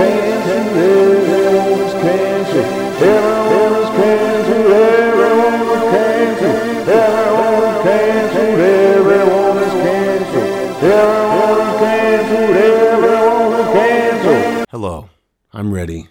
[0.00, 2.64] cancer, everyone is cancer.
[3.04, 6.52] Everyone is cancer, everyone is cancer.
[6.90, 10.44] Everyone is cancer, everyone is cancer.
[10.86, 14.64] Everyone is cancer, everyone is cancer.
[14.70, 15.10] Hello,
[15.52, 16.08] I'm ready,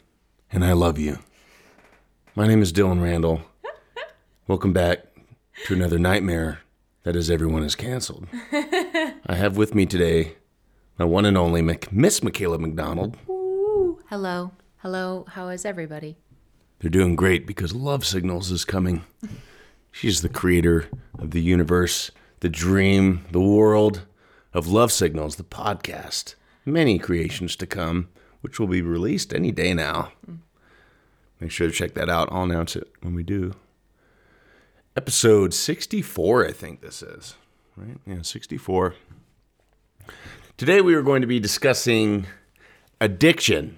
[0.51, 1.17] and I love you.
[2.35, 3.41] My name is Dylan Randall.
[4.47, 5.05] Welcome back
[5.65, 6.59] to another nightmare
[7.03, 8.27] that is everyone is canceled.
[8.51, 10.35] I have with me today
[10.99, 11.61] my one and only
[11.91, 13.17] Miss Michaela McDonald.
[14.09, 14.53] Hello.
[14.77, 15.23] Hello.
[15.33, 16.17] How is everybody?
[16.79, 19.03] They're doing great because Love Signals is coming.
[19.91, 20.89] She's the creator
[21.19, 24.07] of the universe, the dream, the world
[24.51, 26.33] of Love Signals, the podcast.
[26.65, 28.09] Many creations to come,
[28.41, 30.11] which will be released any day now.
[31.39, 32.29] Make sure to check that out.
[32.31, 33.53] I'll announce it when we do.
[34.95, 37.35] Episode 64, I think this is.
[37.77, 37.97] Right?
[38.07, 38.95] Yeah, 64.
[40.57, 42.25] Today we are going to be discussing
[42.99, 43.77] addiction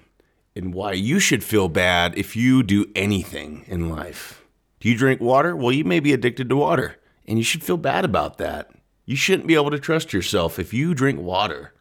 [0.54, 4.44] and why you should feel bad if you do anything in life.
[4.80, 5.56] Do you drink water?
[5.56, 8.70] Well, you may be addicted to water, and you should feel bad about that.
[9.06, 11.72] You shouldn't be able to trust yourself if you drink water.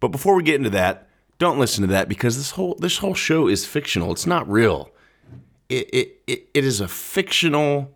[0.00, 1.08] But before we get into that,
[1.38, 4.12] don't listen to that because this whole this whole show is fictional.
[4.12, 4.90] It's not real.
[5.68, 7.90] It it it, it is a fictional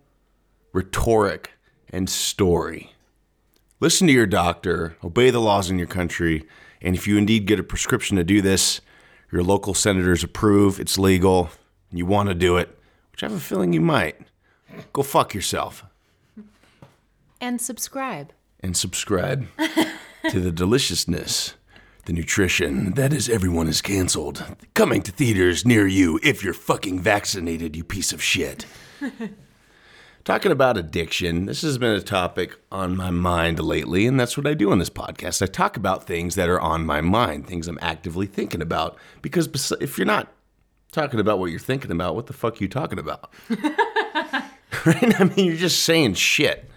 [0.73, 1.53] rhetoric
[1.91, 2.93] and story.
[3.81, 6.45] Listen to your doctor, obey the laws in your country,
[6.83, 8.81] and if you indeed get a prescription to do this,
[9.31, 11.51] your local senators approve, it's legal,
[11.91, 12.79] and you want to do it,
[13.13, 14.17] which I have a feeling you might,
[14.93, 15.85] go fuck yourself
[17.41, 18.33] And subscribe.
[18.61, 19.47] and subscribe
[20.31, 21.55] to the deliciousness,
[22.07, 24.45] the nutrition that is everyone is canceled.
[24.75, 28.67] Coming to theaters near you if you're fucking vaccinated, you piece of shit.
[30.29, 34.47] Talking about addiction, this has been a topic on my mind lately, and that's what
[34.47, 35.41] I do on this podcast.
[35.41, 38.99] I talk about things that are on my mind, things I'm actively thinking about.
[39.23, 40.31] Because if you're not
[40.93, 43.33] talking about what you're thinking about, what the fuck are you talking about?
[43.49, 45.19] right?
[45.19, 46.71] I mean, you're just saying shit.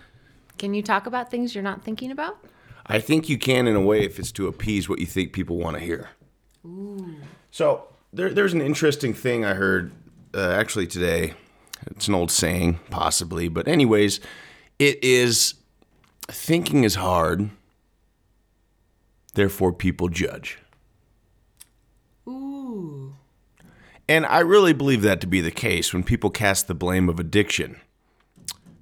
[0.57, 2.38] Can you talk about things you're not thinking about?
[2.85, 5.57] I think you can in a way if it's to appease what you think people
[5.57, 6.12] want to hear.
[6.66, 7.16] Ooh.
[7.51, 9.91] So there, there's an interesting thing I heard
[10.33, 11.33] uh, actually today.
[11.88, 14.19] It's an old saying, possibly, but anyways,
[14.80, 15.56] it is
[16.28, 17.50] thinking is hard,
[19.34, 20.59] therefore people judge.
[22.28, 23.16] Ooh.
[24.08, 27.19] And I really believe that to be the case when people cast the blame of
[27.19, 27.80] addiction.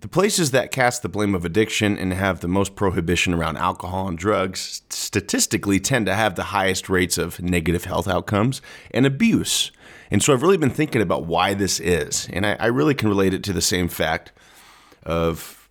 [0.02, 4.08] The places that cast the blame of addiction and have the most prohibition around alcohol
[4.08, 8.62] and drugs statistically tend to have the highest rates of negative health outcomes
[8.92, 9.72] and abuse.
[10.12, 12.28] And so I've really been thinking about why this is.
[12.34, 14.32] And I, I really can relate it to the same fact
[15.04, 15.70] of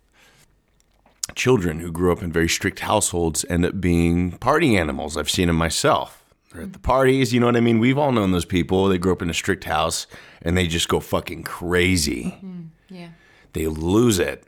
[1.35, 5.17] children who grew up in very strict households end up being party animals.
[5.17, 6.23] I've seen them myself.
[6.51, 7.77] They're at the parties, you know what I mean?
[7.77, 8.87] We've all known those people.
[8.87, 10.07] They grew up in a strict house
[10.41, 12.61] and they just go fucking crazy mm-hmm.
[12.89, 13.09] Yeah.
[13.53, 14.45] they lose it.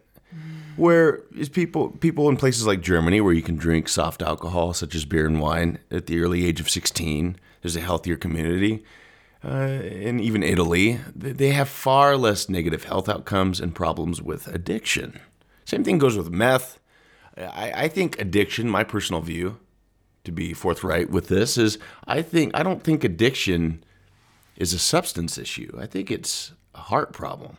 [0.77, 4.95] Where is people people in places like Germany where you can drink soft alcohol such
[4.95, 8.83] as beer and wine at the early age of 16, there's a healthier community.
[9.43, 15.19] Uh, and even Italy, they have far less negative health outcomes and problems with addiction.
[15.65, 16.79] Same thing goes with meth.
[17.35, 19.57] I, I think addiction, my personal view,
[20.25, 23.83] to be forthright with this, is I think I don't think addiction
[24.57, 25.75] is a substance issue.
[25.79, 27.57] I think it's a heart problem.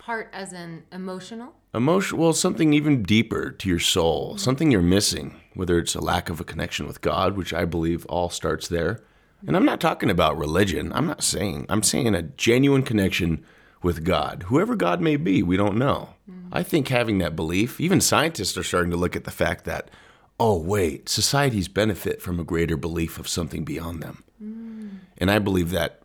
[0.00, 1.54] Heart as in emotional?
[1.72, 6.28] Emotion, well, something even deeper to your soul, something you're missing, whether it's a lack
[6.28, 9.02] of a connection with God, which I believe all starts there.
[9.46, 10.92] And I'm not talking about religion.
[10.92, 13.44] I'm not saying, I'm saying a genuine connection
[13.82, 16.10] with God, whoever God may be, we don't know.
[16.30, 16.48] Mm-hmm.
[16.52, 19.90] I think having that belief, even scientists are starting to look at the fact that,
[20.38, 24.22] oh, wait, societies benefit from a greater belief of something beyond them.
[24.42, 24.98] Mm.
[25.18, 26.02] And I believe that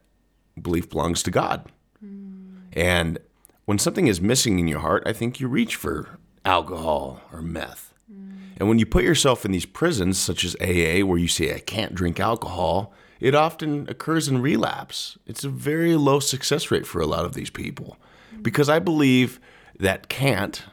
[0.62, 1.70] belief belongs to God.
[2.04, 2.60] Mm.
[2.74, 3.20] And
[3.66, 7.94] when something is missing in your heart, I think you reach for alcohol or meth.
[8.12, 8.38] Mm.
[8.58, 11.60] And when you put yourself in these prisons, such as AA, where you say, I
[11.60, 15.18] can't drink alcohol, it often occurs in relapse.
[15.26, 17.98] It's a very low success rate for a lot of these people.
[18.42, 19.40] Because I believe
[19.80, 20.64] that can't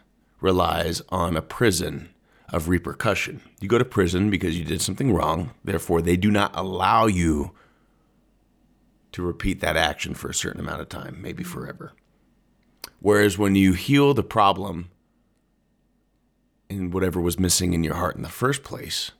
[0.41, 2.11] relies on a prison
[2.53, 3.41] of repercussion.
[3.61, 7.53] You go to prison because you did something wrong, therefore, they do not allow you
[9.13, 11.93] to repeat that action for a certain amount of time, maybe forever.
[13.01, 14.91] Whereas when you heal the problem
[16.69, 19.13] in whatever was missing in your heart in the first place,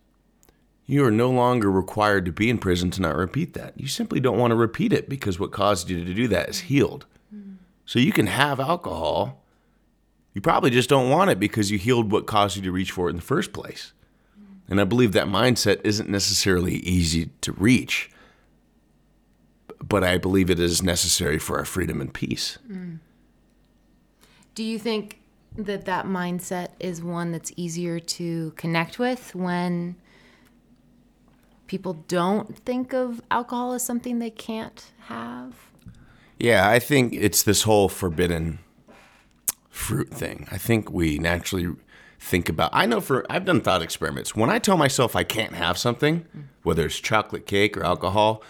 [0.93, 3.73] you are no longer required to be in prison to not repeat that.
[3.81, 6.61] You simply don't want to repeat it because what caused you to do that is
[6.61, 7.07] healed.
[7.87, 9.43] So you can have alcohol.
[10.35, 13.07] You probably just don't want it because you healed what caused you to reach for
[13.09, 13.95] it in the first place.
[14.69, 18.11] And I believe that mindset isn't necessarily easy to reach.
[19.83, 22.59] but I believe it is necessary for our freedom and peace.
[22.71, 22.99] Mm.
[24.55, 25.21] Do you think
[25.57, 29.97] that that mindset is one that's easier to connect with when
[31.73, 35.55] people don't think of alcohol as something they can't have?
[36.39, 38.59] Yeah, I think it's this whole forbidden
[39.71, 40.47] fruit thing.
[40.51, 41.75] I think we naturally
[42.21, 44.37] think about I know for I've done thought experiments.
[44.37, 46.27] When I tell myself I can't have something,
[46.63, 48.43] whether it's chocolate cake or alcohol,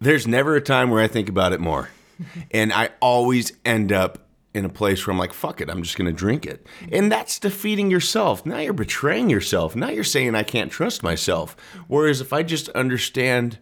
[0.00, 1.88] there's never a time where I think about it more.
[2.52, 5.96] and I always end up in a place where I'm like, fuck it, I'm just
[5.96, 6.66] gonna drink it.
[6.90, 8.44] And that's defeating yourself.
[8.44, 9.76] Now you're betraying yourself.
[9.76, 11.56] Now you're saying I can't trust myself.
[11.88, 13.58] Whereas if I just understand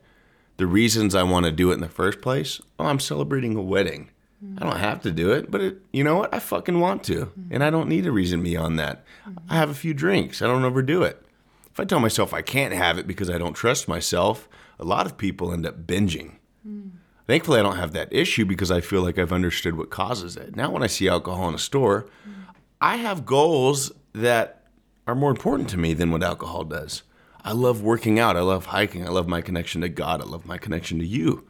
[0.57, 3.63] the reasons I want to do it in the first place, oh, I'm celebrating a
[3.63, 4.11] wedding.
[4.57, 6.33] I don't have to do it, but it, you know what?
[6.33, 7.33] I fucking want to.
[7.51, 9.05] And I don't need a reason beyond that.
[9.49, 10.43] I have a few drinks.
[10.43, 11.21] I don't overdo it.
[11.67, 14.49] If I tell myself I can't have it because I don't trust myself,
[14.79, 16.37] a lot of people end up binging.
[17.29, 20.57] Thankfully, I don't have that issue because I feel like I've understood what causes it.
[20.57, 22.09] Now, when I see alcohol in a store,
[22.81, 24.65] I have goals that
[25.07, 27.03] are more important to me than what alcohol does.
[27.45, 28.39] I love working out.
[28.39, 29.07] I love hiking.
[29.07, 30.23] I love my connection to God.
[30.23, 31.47] I love my connection to you,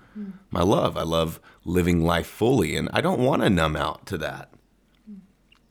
[0.51, 0.97] my love.
[0.97, 2.75] I love living life fully.
[2.75, 4.51] And I don't want to numb out to that.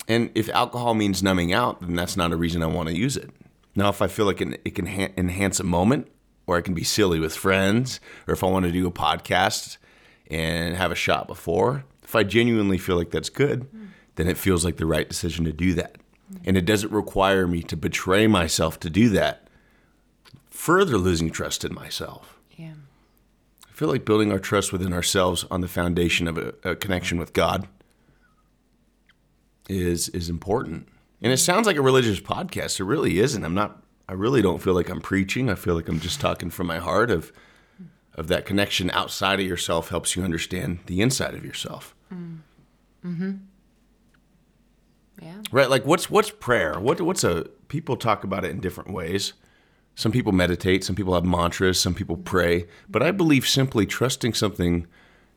[0.07, 3.17] And if alcohol means numbing out, then that's not a reason I want to use
[3.17, 3.29] it.
[3.75, 6.07] Now, if I feel like it can ha- enhance a moment,
[6.45, 9.77] or I can be silly with friends, or if I want to do a podcast
[10.29, 13.67] and have a shot before, if I genuinely feel like that's good,
[14.15, 15.97] then it feels like the right decision to do that.
[16.43, 19.47] And it doesn't require me to betray myself to do that,
[20.49, 22.39] further losing trust in myself.
[22.57, 22.73] Yeah.
[23.67, 27.17] I feel like building our trust within ourselves on the foundation of a, a connection
[27.17, 27.67] with God
[29.69, 30.87] is is important.
[31.21, 32.79] And it sounds like a religious podcast.
[32.79, 33.43] It really isn't.
[33.43, 35.49] I'm not I really don't feel like I'm preaching.
[35.49, 37.31] I feel like I'm just talking from my heart of
[38.17, 41.95] of that connection outside of yourself helps you understand the inside of yourself.
[42.13, 43.09] Mm-hmm.
[43.09, 43.31] Mm-hmm.
[45.21, 45.41] Yeah.
[45.51, 45.69] Right?
[45.69, 46.79] Like what's what's prayer?
[46.79, 49.33] What what's a people talk about it in different ways.
[49.95, 52.25] Some people meditate, some people have mantras, some people mm-hmm.
[52.25, 54.87] pray, but I believe simply trusting something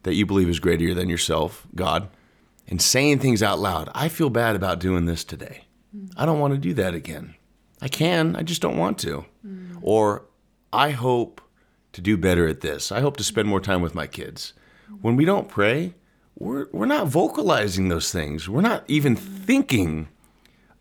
[0.02, 2.08] that you believe is greater than yourself, God,
[2.68, 3.90] and saying things out loud.
[3.94, 5.64] I feel bad about doing this today.
[6.16, 7.34] I don't want to do that again.
[7.82, 9.24] I can, I just don't want to.
[9.82, 10.26] Or
[10.72, 11.40] I hope
[11.92, 12.92] to do better at this.
[12.92, 14.52] I hope to spend more time with my kids.
[15.00, 15.94] When we don't pray,
[16.38, 18.48] we're, we're not vocalizing those things.
[18.48, 20.08] We're not even thinking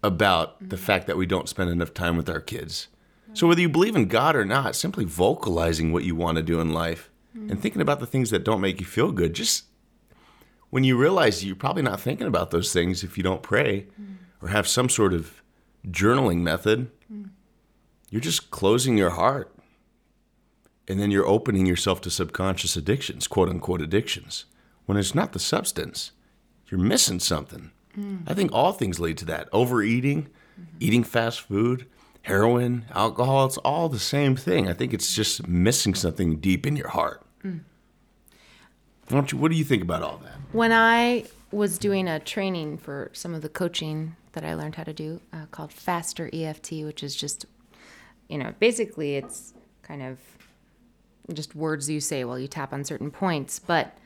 [0.01, 2.87] about the fact that we don't spend enough time with our kids.
[3.33, 6.59] So, whether you believe in God or not, simply vocalizing what you want to do
[6.59, 7.57] in life and hmm.
[7.57, 9.65] thinking about the things that don't make you feel good, just
[10.69, 14.13] when you realize you're probably not thinking about those things if you don't pray hmm.
[14.41, 15.43] or have some sort of
[15.87, 17.25] journaling method, hmm.
[18.09, 19.53] you're just closing your heart.
[20.89, 24.45] And then you're opening yourself to subconscious addictions, quote unquote addictions.
[24.87, 26.11] When it's not the substance,
[26.67, 27.71] you're missing something.
[27.97, 28.23] Mm.
[28.27, 29.47] I think all things lead to that.
[29.53, 30.77] Overeating, mm-hmm.
[30.79, 31.85] eating fast food,
[32.23, 34.67] heroin, alcohol, it's all the same thing.
[34.67, 37.23] I think it's just missing something deep in your heart.
[37.43, 37.61] Mm.
[39.09, 40.35] Don't you, what do you think about all that?
[40.51, 44.83] When I was doing a training for some of the coaching that I learned how
[44.83, 47.45] to do uh, called Faster EFT, which is just,
[48.27, 50.19] you know, basically it's kind of
[51.35, 53.59] just words you say while you tap on certain points.
[53.59, 53.97] But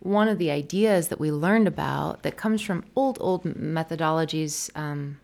[0.00, 5.20] one of the ideas that we learned about that comes from old, old methodologies um,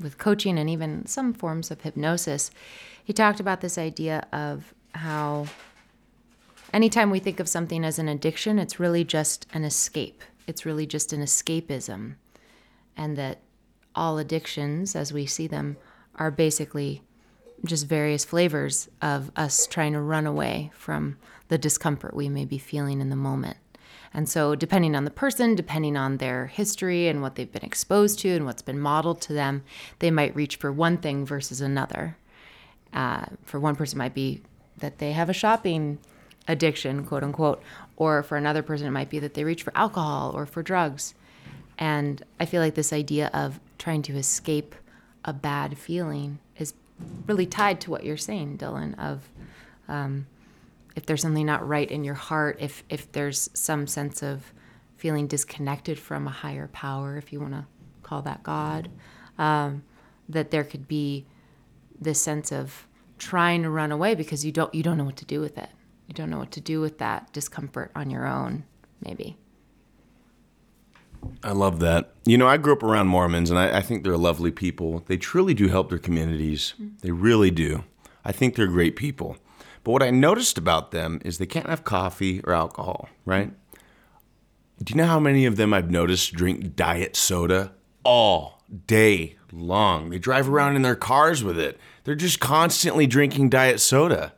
[0.00, 2.50] with coaching and even some forms of hypnosis,
[3.04, 5.46] he talked about this idea of how
[6.72, 10.22] anytime we think of something as an addiction, it's really just an escape.
[10.46, 12.14] It's really just an escapism.
[12.96, 13.38] And that
[13.94, 15.76] all addictions, as we see them,
[16.16, 17.02] are basically
[17.64, 21.16] just various flavors of us trying to run away from
[21.48, 23.56] the discomfort we may be feeling in the moment.
[24.12, 28.18] And so, depending on the person, depending on their history and what they've been exposed
[28.20, 29.62] to and what's been modeled to them,
[29.98, 32.16] they might reach for one thing versus another.
[32.92, 34.42] Uh, for one person, it might be
[34.78, 35.98] that they have a shopping
[36.48, 37.62] addiction, quote unquote,
[37.96, 41.14] or for another person, it might be that they reach for alcohol or for drugs.
[41.78, 44.74] And I feel like this idea of trying to escape
[45.24, 46.38] a bad feeling
[47.26, 49.28] really tied to what you're saying, Dylan, of
[49.88, 50.26] um,
[50.94, 54.52] if there's something not right in your heart, if, if there's some sense of
[54.96, 57.66] feeling disconnected from a higher power, if you want to
[58.02, 58.88] call that God,
[59.38, 59.82] um,
[60.28, 61.26] that there could be
[62.00, 62.86] this sense of
[63.18, 65.70] trying to run away because you don't you don't know what to do with it.
[66.06, 68.64] You don't know what to do with that discomfort on your own,
[69.04, 69.36] maybe.
[71.42, 72.12] I love that.
[72.24, 75.04] You know, I grew up around Mormons, and I, I think they're lovely people.
[75.06, 76.74] They truly do help their communities.
[77.02, 77.84] They really do.
[78.24, 79.36] I think they're great people.
[79.84, 83.52] But what I noticed about them is they can't have coffee or alcohol, right?
[84.82, 87.72] Do you know how many of them I've noticed drink diet soda
[88.04, 90.10] all day long?
[90.10, 91.78] They drive around in their cars with it.
[92.04, 94.32] They're just constantly drinking diet soda.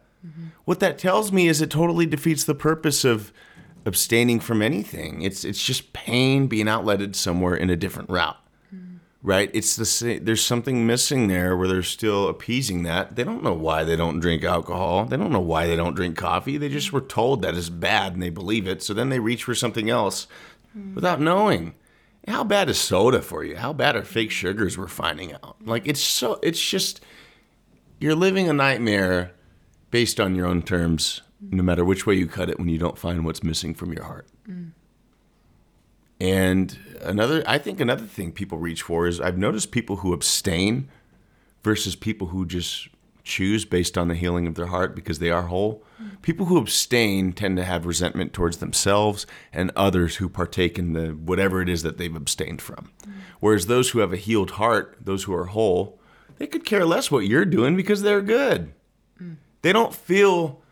[0.65, 3.33] What that tells me is it totally defeats the purpose of
[3.89, 5.23] abstaining from anything.
[5.23, 8.37] It's it's just pain being outletted somewhere in a different route.
[9.21, 9.51] Right?
[9.53, 13.17] It's the same there's something missing there where they're still appeasing that.
[13.17, 15.07] They don't know why they don't drink alcohol.
[15.07, 16.57] They don't know why they don't drink coffee.
[16.57, 18.81] They just were told that is bad and they believe it.
[18.81, 20.29] So then they reach for something else
[20.95, 21.75] without knowing.
[22.29, 23.57] How bad is soda for you?
[23.57, 25.57] How bad are fake sugars we're finding out?
[25.65, 27.01] Like it's so it's just
[27.99, 29.33] you're living a nightmare
[29.91, 32.99] based on your own terms, no matter which way you cut it when you don't
[32.99, 34.27] find what's missing from your heart.
[36.21, 40.89] And another, I think another thing people reach for is I've noticed people who abstain
[41.63, 42.89] versus people who just
[43.23, 45.85] choose based on the healing of their heart because they are whole.
[46.23, 51.09] People who abstain tend to have resentment towards themselves and others who partake in the
[51.11, 52.91] whatever it is that they've abstained from.
[53.39, 56.01] Whereas those who have a healed heart, those who are whole,
[56.39, 58.73] they could care less what you're doing because they're good.
[59.63, 60.63] They don't feel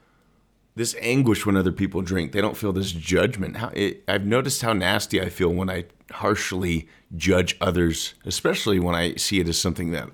[0.77, 2.31] this anguish when other people drink.
[2.31, 3.57] They don't feel this judgment.
[3.57, 8.95] How it, I've noticed how nasty I feel when I harshly judge others, especially when
[8.95, 10.11] I see it as something that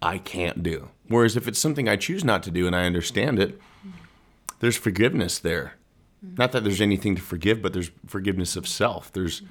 [0.00, 0.90] I can't do.
[1.08, 3.60] Whereas if it's something I choose not to do and I understand it,
[4.60, 5.74] there's forgiveness there.
[6.22, 9.12] Not that there's anything to forgive, but there's forgiveness of self.
[9.12, 9.42] There's,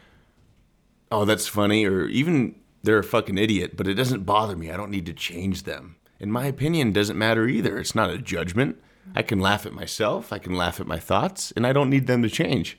[1.12, 4.72] oh, that's funny, or even they're a fucking idiot, but it doesn't bother me.
[4.72, 5.98] I don't need to change them.
[6.20, 7.78] In my opinion, doesn't matter either.
[7.78, 8.78] It's not a judgment.
[9.14, 12.08] I can laugh at myself, I can laugh at my thoughts, and I don't need
[12.08, 12.78] them to change.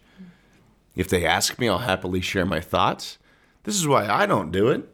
[0.95, 3.18] If they ask me, I'll happily share my thoughts.
[3.64, 4.88] This is why I don't do it.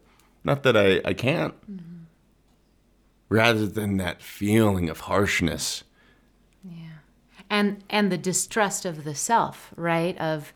[0.45, 1.55] Not that I, I can't.
[3.29, 5.85] Rather than that feeling of harshness.
[6.65, 6.99] Yeah.
[7.49, 10.53] And and the distrust of the self right of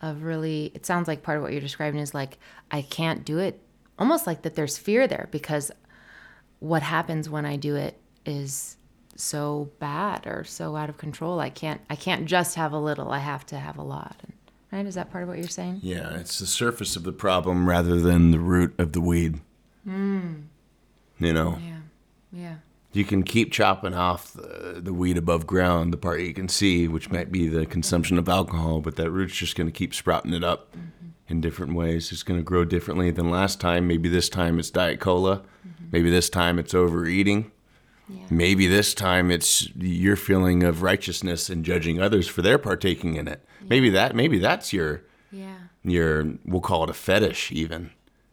[0.00, 2.38] of really it sounds like part of what you're describing is like
[2.70, 3.60] i can't do it
[3.98, 5.70] almost like that there's fear there because
[6.60, 8.76] what happens when i do it is
[9.20, 13.10] so bad or so out of control i can't i can't just have a little
[13.10, 14.16] i have to have a lot
[14.72, 17.68] right is that part of what you're saying Yeah, it's the surface of the problem
[17.68, 19.40] rather than the root of the weed.
[19.84, 20.42] Hmm.
[21.18, 21.78] You know, yeah
[22.30, 22.54] yeah
[22.92, 26.88] you can keep chopping off the, the weed above ground, the part you can see,
[26.88, 30.32] which might be the consumption of alcohol, but that root's just going to keep sprouting
[30.32, 31.08] it up mm-hmm.
[31.28, 32.10] in different ways.
[32.10, 33.86] It's going to grow differently than last time.
[33.86, 35.38] Maybe this time it's Diet Cola.
[35.38, 35.84] Mm-hmm.
[35.92, 37.52] Maybe this time it's overeating.
[38.08, 38.24] Yeah.
[38.30, 43.28] Maybe this time it's your feeling of righteousness and judging others for their partaking in
[43.28, 43.44] it.
[43.62, 45.56] Maybe that maybe that's your yeah.
[45.82, 47.90] your we'll call it a fetish even.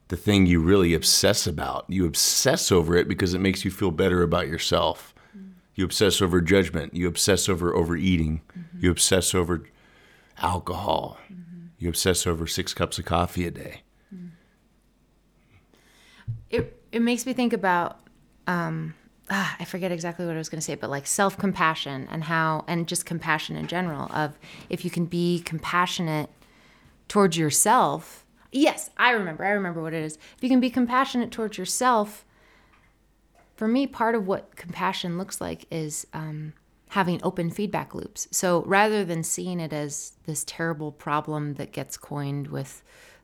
[0.08, 1.86] The thing you really obsess about.
[1.88, 5.16] You obsess over it because it makes you feel better about yourself.
[5.36, 5.54] Mm.
[5.74, 6.94] You obsess over judgment.
[6.94, 8.42] You obsess over overeating.
[8.58, 8.86] Mm-hmm.
[8.86, 9.68] You obsess over
[10.38, 11.18] alcohol.
[11.24, 11.68] Mm-hmm.
[11.80, 13.82] You obsess over six cups of coffee a day.
[14.14, 14.30] Mm.
[16.52, 18.00] It it makes me think about
[18.48, 18.94] um
[19.30, 22.26] ah, I forget exactly what I was going to say, but like self compassion and
[22.26, 24.10] how, and just compassion in general.
[24.14, 24.38] Of
[24.70, 26.30] if you can be compassionate
[27.08, 28.26] towards yourself.
[28.52, 29.44] Yes, I remember.
[29.44, 30.16] I remember what it is.
[30.16, 32.26] If you can be compassionate towards yourself,
[33.56, 36.54] for me, part of what compassion looks like is um,
[36.90, 38.28] having open feedback loops.
[38.32, 42.84] So rather than seeing it as this terrible problem that gets coined with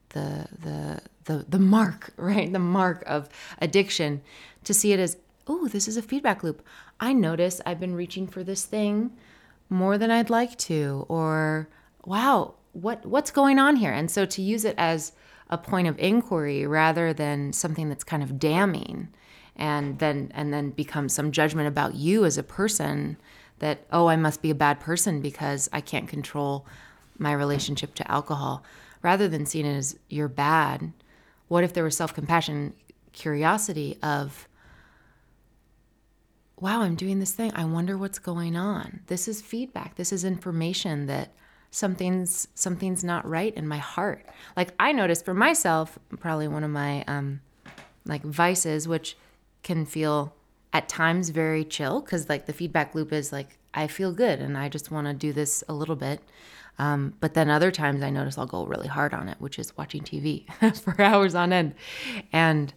[0.10, 2.51] the the the the mark, right?
[2.51, 3.29] The mark of
[3.60, 4.22] addiction,
[4.63, 5.17] to see it as,
[5.51, 6.65] oh, this is a feedback loop.
[7.00, 9.12] I notice I've been reaching for this thing
[9.70, 11.67] more than I'd like to, or
[12.05, 13.91] wow, what what's going on here?
[13.91, 15.12] And so to use it as
[15.50, 19.10] a point of inquiry rather than something that's kind of damning
[19.58, 23.17] and then and then become some judgment about you as a person
[23.60, 26.65] that oh I must be a bad person because I can't control
[27.17, 28.63] my relationship to alcohol
[29.01, 30.93] rather than seeing it as you're bad
[31.50, 32.74] what if there was self-compassion
[33.12, 34.48] curiosity of
[36.62, 37.51] wow I'm doing this thing.
[37.56, 39.01] I wonder what's going on.
[39.08, 39.96] This is feedback.
[39.96, 41.34] This is information that
[41.72, 44.25] something's something's not right in my heart.
[44.56, 47.41] Like I noticed for myself probably one of my um
[48.06, 49.18] like vices which
[49.63, 50.36] can feel
[50.74, 54.58] at times very chill because like the feedback loop is like i feel good and
[54.58, 56.22] i just want to do this a little bit.
[56.80, 59.75] Um, but then other times i notice i'll go really hard on it which is
[59.77, 60.46] watching tv
[60.77, 61.74] for hours on end.
[62.32, 62.74] And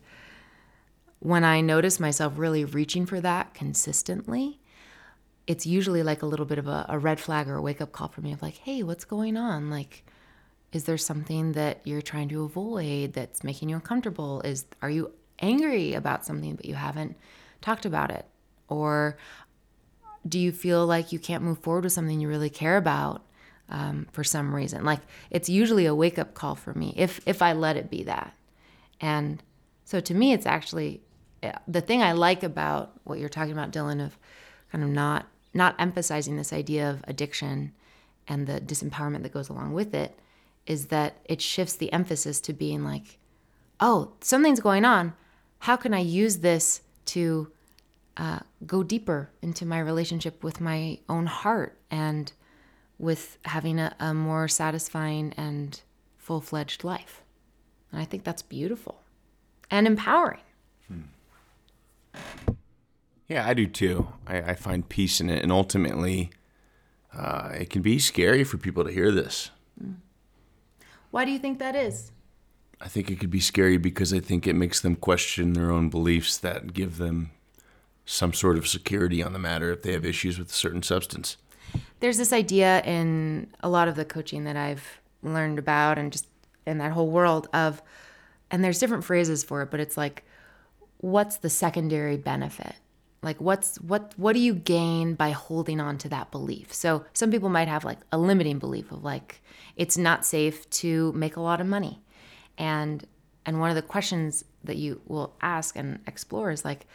[1.24, 4.60] when i notice myself really reaching for that consistently
[5.46, 7.92] it's usually like a little bit of a, a red flag or a wake up
[7.92, 10.04] call for me of like hey what's going on like
[10.72, 15.10] is there something that you're trying to avoid that's making you uncomfortable is are you
[15.40, 17.16] angry about something but you haven't
[17.60, 18.26] talked about it
[18.68, 19.16] or
[20.26, 23.22] do you feel like you can't move forward with something you really care about
[23.68, 24.84] um, for some reason?
[24.84, 25.00] Like
[25.30, 28.34] it's usually a wake up call for me if if I let it be that.
[29.00, 29.42] And
[29.84, 31.02] so to me, it's actually
[31.66, 34.18] the thing I like about what you're talking about, Dylan, of
[34.70, 37.72] kind of not not emphasizing this idea of addiction
[38.26, 40.18] and the disempowerment that goes along with it,
[40.66, 43.18] is that it shifts the emphasis to being like,
[43.78, 45.12] oh, something's going on.
[45.60, 47.52] How can I use this to
[48.16, 52.32] uh, go deeper into my relationship with my own heart and
[52.98, 55.80] with having a, a more satisfying and
[56.18, 57.22] full fledged life?
[57.92, 59.02] And I think that's beautiful
[59.70, 60.40] and empowering.
[63.28, 64.08] Yeah, I do too.
[64.26, 66.30] I, I find peace in it, and ultimately,
[67.16, 69.50] uh, it can be scary for people to hear this.
[71.10, 72.12] Why do you think that is?
[72.80, 75.88] I think it could be scary because I think it makes them question their own
[75.88, 77.30] beliefs that give them
[78.04, 81.38] some sort of security on the matter if they have issues with a certain substance.
[82.00, 86.26] There's this idea in a lot of the coaching that I've learned about and just
[86.66, 87.80] in that whole world of,
[88.50, 90.24] and there's different phrases for it, but it's like,
[90.98, 92.74] what's the secondary benefit?
[93.22, 96.72] Like what's what what do you gain by holding on to that belief?
[96.72, 99.42] So some people might have like a limiting belief of like
[99.76, 102.02] it's not safe to make a lot of money.
[102.58, 103.06] And
[103.46, 106.86] and one of the questions that you will ask and explore is like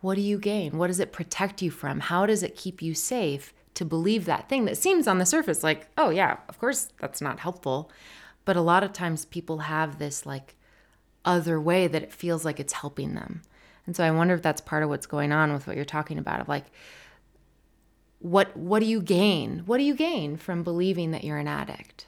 [0.00, 0.78] what do you gain?
[0.78, 2.00] What does it protect you from?
[2.00, 5.62] How does it keep you safe to believe that thing that seems on the surface
[5.62, 7.90] like, oh, yeah, of course that's not helpful.
[8.44, 10.56] But a lot of times people have this like
[11.28, 13.42] other way that it feels like it's helping them.
[13.86, 16.18] And so I wonder if that's part of what's going on with what you're talking
[16.18, 16.64] about of like,
[18.18, 19.62] what what do you gain?
[19.66, 22.06] What do you gain from believing that you're an addict?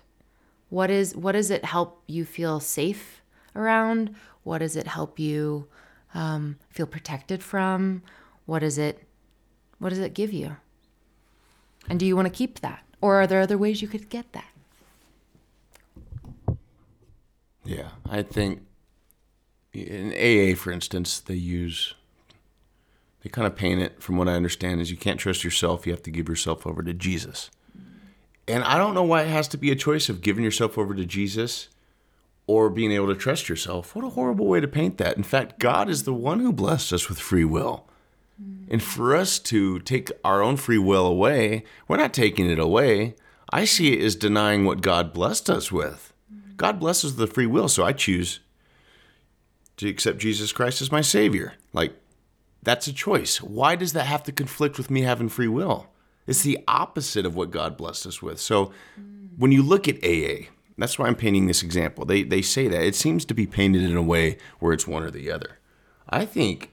[0.70, 3.22] What is what does it help you feel safe
[3.54, 4.14] around?
[4.42, 5.68] What does it help you
[6.14, 8.02] um, feel protected from?
[8.46, 9.04] What does it
[9.78, 10.56] what does it give you?
[11.88, 12.82] And do you want to keep that?
[13.00, 14.50] Or are there other ways you could get that?
[17.64, 18.62] Yeah, I think
[19.72, 21.94] in AA, for instance, they use
[23.22, 25.92] they kind of paint it from what I understand is you can't trust yourself, you
[25.92, 27.50] have to give yourself over to Jesus.
[28.48, 30.94] And I don't know why it has to be a choice of giving yourself over
[30.94, 31.68] to Jesus
[32.46, 33.94] or being able to trust yourself.
[33.94, 35.16] What a horrible way to paint that.
[35.16, 37.86] In fact, God is the one who blessed us with free will.
[38.70, 43.14] And for us to take our own free will away, we're not taking it away.
[43.52, 46.14] I see it as denying what God blessed us with.
[46.56, 48.40] God blesses the free will, so I choose
[49.80, 51.54] to accept Jesus Christ as my Savior.
[51.72, 51.94] Like,
[52.62, 53.40] that's a choice.
[53.40, 55.88] Why does that have to conflict with me having free will?
[56.26, 58.40] It's the opposite of what God blessed us with.
[58.40, 58.72] So
[59.36, 62.04] when you look at AA, that's why I'm painting this example.
[62.04, 65.02] They they say that it seems to be painted in a way where it's one
[65.02, 65.58] or the other.
[66.08, 66.72] I think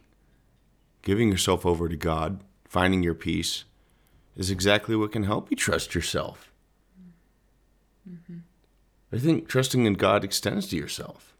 [1.01, 3.63] giving yourself over to God, finding your peace,
[4.35, 6.51] is exactly what can help you trust yourself.
[8.09, 8.37] Mm-hmm.
[9.11, 11.33] I think trusting in God extends to yourself.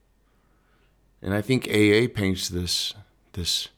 [1.21, 2.93] And I think AA paints this
[3.33, 3.69] this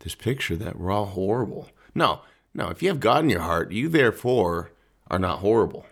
[0.00, 1.68] this picture that we're all horrible.
[1.94, 2.20] No,
[2.54, 4.72] no, if you have God in your heart, you therefore
[5.10, 5.86] are not horrible.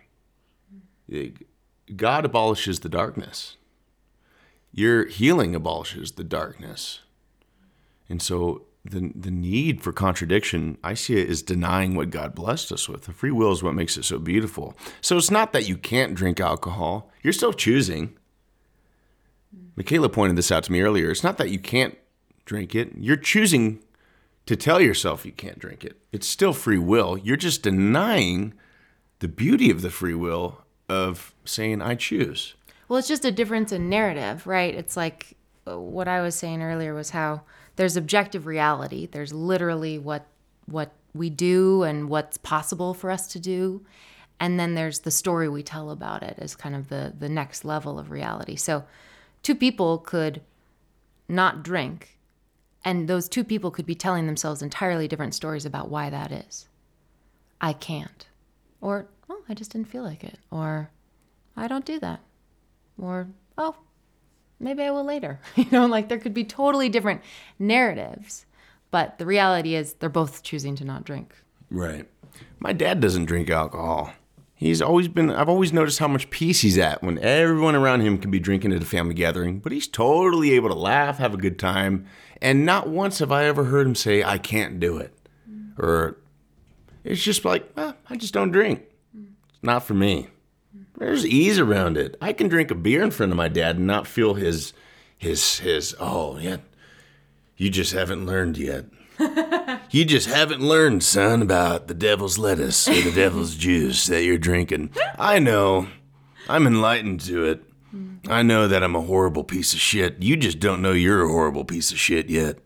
[1.96, 3.57] God abolishes the darkness.
[4.72, 7.01] Your healing abolishes the darkness.
[8.09, 12.72] And so the the need for contradiction, I see it as denying what God blessed
[12.72, 13.03] us with.
[13.03, 14.77] The free will is what makes it so beautiful.
[15.01, 17.11] So it's not that you can't drink alcohol.
[17.22, 18.16] You're still choosing.
[19.76, 21.11] Michaela pointed this out to me earlier.
[21.11, 21.96] It's not that you can't
[22.44, 22.92] drink it.
[22.96, 23.80] You're choosing
[24.46, 25.96] to tell yourself you can't drink it.
[26.12, 27.18] It's still free will.
[27.18, 28.54] You're just denying
[29.20, 32.54] the beauty of the free will of saying I choose.
[32.88, 34.74] Well, it's just a difference in narrative, right?
[34.74, 35.37] It's like
[35.68, 37.42] uh, what I was saying earlier was how
[37.76, 39.06] there's objective reality.
[39.06, 40.26] There's literally what
[40.66, 43.84] what we do and what's possible for us to do.
[44.40, 47.64] And then there's the story we tell about it as kind of the the next
[47.64, 48.56] level of reality.
[48.56, 48.84] So
[49.42, 50.42] two people could
[51.29, 52.18] not drink
[52.85, 56.68] and those two people could be telling themselves entirely different stories about why that is.
[57.61, 58.27] I can't.
[58.81, 60.38] Or oh, I just didn't feel like it.
[60.51, 60.90] Or,
[61.57, 62.20] I don't do that.
[62.98, 63.77] Or, oh,
[64.61, 65.40] maybe I will later.
[65.57, 67.22] you know, like there could be totally different
[67.59, 68.46] narratives,
[68.90, 71.35] but the reality is they're both choosing to not drink.
[71.70, 72.09] Right.
[72.61, 74.12] My dad doesn't drink alcohol.
[74.59, 78.18] He's always been, I've always noticed how much peace he's at when everyone around him
[78.18, 81.37] can be drinking at a family gathering, but he's totally able to laugh, have a
[81.37, 82.07] good time.
[82.42, 85.14] And not once have I ever heard him say, I can't do it.
[85.79, 86.18] Or
[87.05, 88.83] it's just like, well, I just don't drink.
[89.14, 90.27] It's not for me.
[90.97, 92.16] There's ease around it.
[92.21, 94.73] I can drink a beer in front of my dad and not feel his,
[95.16, 95.94] his, his.
[96.01, 96.57] Oh yeah,
[97.57, 98.87] you just haven't learned yet.
[99.90, 104.38] you just haven't learned, son, about the devil's lettuce or the devil's juice that you're
[104.38, 104.90] drinking.
[105.18, 105.88] I know.
[106.48, 107.62] I'm enlightened to it.
[107.94, 108.20] Mm.
[108.28, 110.22] I know that I'm a horrible piece of shit.
[110.22, 112.59] You just don't know you're a horrible piece of shit yet.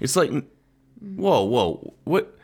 [0.00, 0.44] It's like, mm.
[1.00, 2.38] whoa, whoa, what?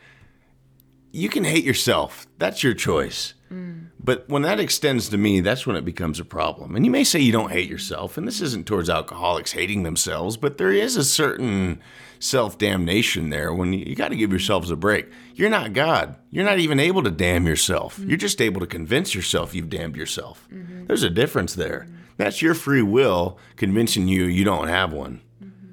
[1.13, 2.27] You can hate yourself.
[2.39, 3.35] That's your choice.
[3.51, 3.89] Mm.
[4.03, 6.75] But when that extends to me, that's when it becomes a problem.
[6.75, 10.37] And you may say you don't hate yourself, and this isn't towards alcoholics hating themselves,
[10.37, 11.81] but there is a certain
[12.23, 15.11] self damnation there when you, you got to give yourselves a break.
[15.35, 16.17] You're not God.
[16.31, 17.99] You're not even able to damn yourself.
[17.99, 20.47] You're just able to convince yourself you've damned yourself.
[20.53, 20.87] Mm-hmm.
[20.87, 21.89] There's a difference there.
[22.17, 25.21] That's your free will convincing you you don't have one.
[25.43, 25.73] Mm-hmm.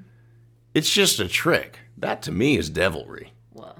[0.74, 1.78] It's just a trick.
[1.96, 3.32] That to me is devilry.
[3.52, 3.76] Well,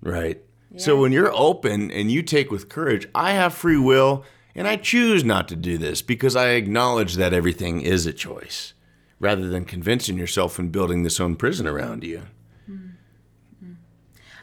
[0.00, 0.42] Right.
[0.76, 4.76] So when you're open and you take with courage, I have free will and I
[4.76, 8.74] choose not to do this because I acknowledge that everything is a choice
[9.20, 12.22] rather than convincing yourself and building this own prison around you.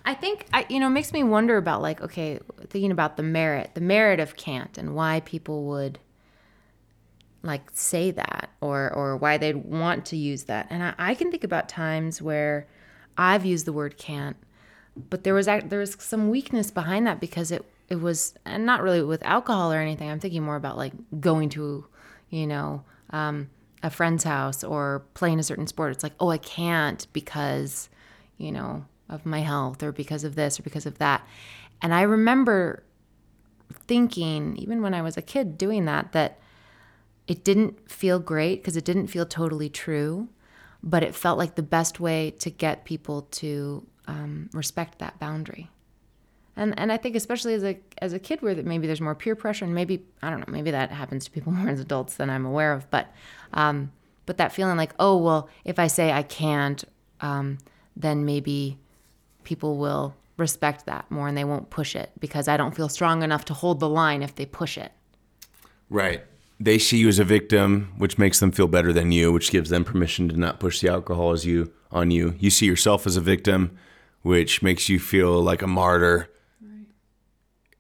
[0.08, 3.24] I think I, you know, it makes me wonder about like, okay, thinking about the
[3.24, 5.98] merit, the merit of can't, and why people would
[7.42, 10.68] like say that, or or why they'd want to use that.
[10.70, 12.68] And I, I can think about times where
[13.18, 14.38] I've used the word can't,
[15.10, 18.82] but there was there was some weakness behind that because it it was, and not
[18.84, 20.10] really with alcohol or anything.
[20.10, 21.86] I'm thinking more about like going to,
[22.30, 23.50] you know, um,
[23.84, 25.92] a friend's house or playing a certain sport.
[25.92, 27.90] It's like, oh, I can't because,
[28.38, 31.26] you know, of my health or because of this or because of that.
[31.82, 32.84] And I remember
[33.72, 36.40] thinking, even when I was a kid doing that, that
[37.28, 40.30] it didn't feel great because it didn't feel totally true,
[40.82, 45.70] but it felt like the best way to get people to um, respect that boundary.
[46.58, 49.36] And and I think especially as a as a kid where maybe there's more peer
[49.36, 52.30] pressure and maybe I don't know maybe that happens to people more as adults than
[52.30, 53.08] I'm aware of, but
[53.54, 53.92] um,
[54.26, 56.84] but that feeling like oh well if I say I can't,
[57.22, 57.58] um,
[57.96, 58.78] then maybe
[59.44, 63.24] people will respect that more and they won't push it because I don't feel strong
[63.24, 64.92] enough to hold the line if they push it.
[65.90, 66.24] Right.
[66.60, 69.70] They see you as a victim, which makes them feel better than you, which gives
[69.70, 72.36] them permission to not push the alcohol as you on you.
[72.40, 73.78] You see yourself as a victim,
[74.22, 76.30] which makes you feel like a martyr.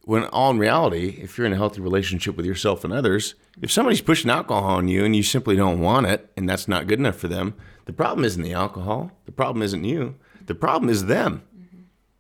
[0.06, 3.72] When all in reality, if you're in a healthy relationship with yourself and others, if
[3.72, 7.00] somebody's pushing alcohol on you and you simply don't want it and that's not good
[7.00, 9.12] enough for them, the problem isn't the alcohol.
[9.26, 10.16] The problem isn't you.
[10.46, 11.42] The problem is them.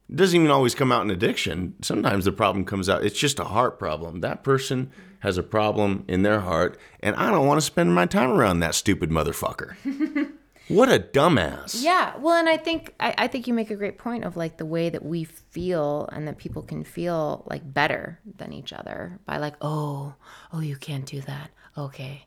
[0.09, 1.75] It doesn't even always come out in addiction.
[1.81, 4.21] Sometimes the problem comes out, it's just a heart problem.
[4.21, 8.07] That person has a problem in their heart, and I don't want to spend my
[8.07, 9.75] time around that stupid motherfucker.
[10.67, 11.81] what a dumbass.
[11.81, 14.57] Yeah, well, and I think I, I think you make a great point of like
[14.57, 19.19] the way that we feel and that people can feel like better than each other
[19.25, 20.15] by like, oh,
[20.51, 21.51] oh, you can't do that.
[21.77, 22.25] Okay,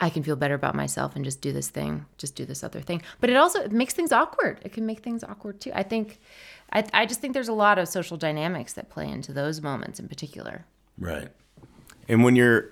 [0.00, 2.80] I can feel better about myself and just do this thing, just do this other
[2.80, 3.02] thing.
[3.20, 4.60] But it also it makes things awkward.
[4.62, 5.70] It can make things awkward too.
[5.74, 6.18] I think,
[6.72, 10.00] I, I just think there's a lot of social dynamics that play into those moments
[10.00, 10.64] in particular.
[10.98, 11.28] Right.
[12.08, 12.70] And when you're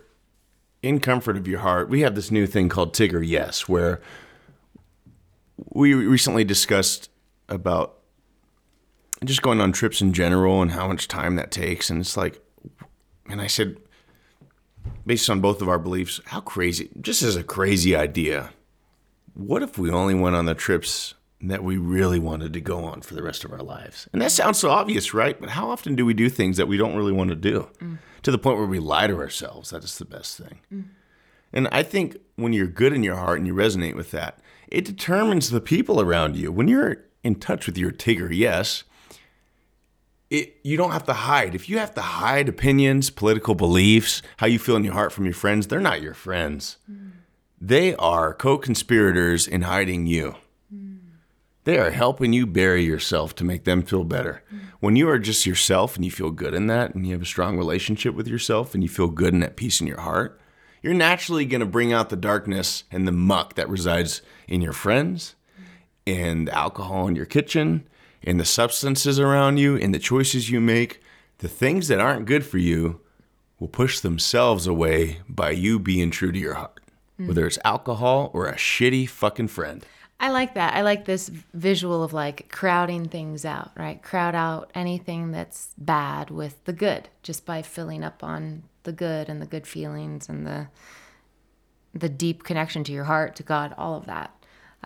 [0.82, 4.00] in comfort of your heart, we have this new thing called Tigger Yes, where
[5.70, 7.10] we recently discussed
[7.48, 7.98] about
[9.24, 11.90] just going on trips in general and how much time that takes.
[11.90, 12.40] And it's like,
[13.28, 13.76] and I said,
[15.06, 18.50] based on both of our beliefs, how crazy, just as a crazy idea,
[19.34, 23.00] what if we only went on the trips that we really wanted to go on
[23.00, 24.08] for the rest of our lives?
[24.12, 25.38] And that sounds so obvious, right?
[25.40, 27.98] But how often do we do things that we don't really want to do mm.
[28.22, 29.70] to the point where we lie to ourselves?
[29.70, 30.60] That is the best thing.
[30.72, 30.84] Mm.
[31.52, 34.38] And I think when you're good in your heart and you resonate with that,
[34.70, 36.52] it determines the people around you.
[36.52, 38.84] When you're in touch with your Tigger, yes,
[40.30, 41.54] it, you don't have to hide.
[41.54, 45.24] If you have to hide opinions, political beliefs, how you feel in your heart from
[45.24, 46.76] your friends, they're not your friends.
[47.60, 50.36] They are co conspirators in hiding you.
[51.64, 54.42] They are helping you bury yourself to make them feel better.
[54.80, 57.26] When you are just yourself and you feel good in that, and you have a
[57.26, 60.40] strong relationship with yourself and you feel good and at peace in your heart,
[60.82, 64.72] you're naturally going to bring out the darkness and the muck that resides in your
[64.72, 65.34] friends
[66.06, 67.86] and the alcohol in your kitchen
[68.22, 71.02] and the substances around you and the choices you make.
[71.38, 73.00] The things that aren't good for you
[73.58, 76.80] will push themselves away by you being true to your heart,
[77.16, 79.84] whether it's alcohol or a shitty fucking friend.
[80.20, 80.74] I like that.
[80.74, 84.02] I like this visual of like crowding things out, right?
[84.02, 89.28] Crowd out anything that's bad with the good just by filling up on the good
[89.28, 90.66] and the good feelings and the
[91.92, 94.30] the deep connection to your heart, to God, all of that.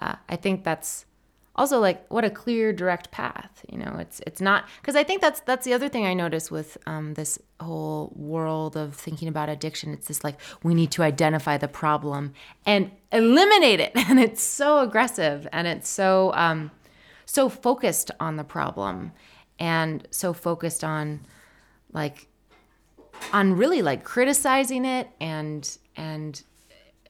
[0.00, 1.04] Uh, I think that's
[1.54, 3.64] also like what a clear, direct path.
[3.70, 6.50] You know, it's it's not because I think that's that's the other thing I notice
[6.50, 9.92] with um, this whole world of thinking about addiction.
[9.92, 12.32] It's this like we need to identify the problem
[12.66, 16.72] and eliminate it, and it's so aggressive and it's so um,
[17.24, 19.12] so focused on the problem
[19.60, 21.20] and so focused on
[21.92, 22.26] like
[23.32, 26.42] on really like criticizing it and and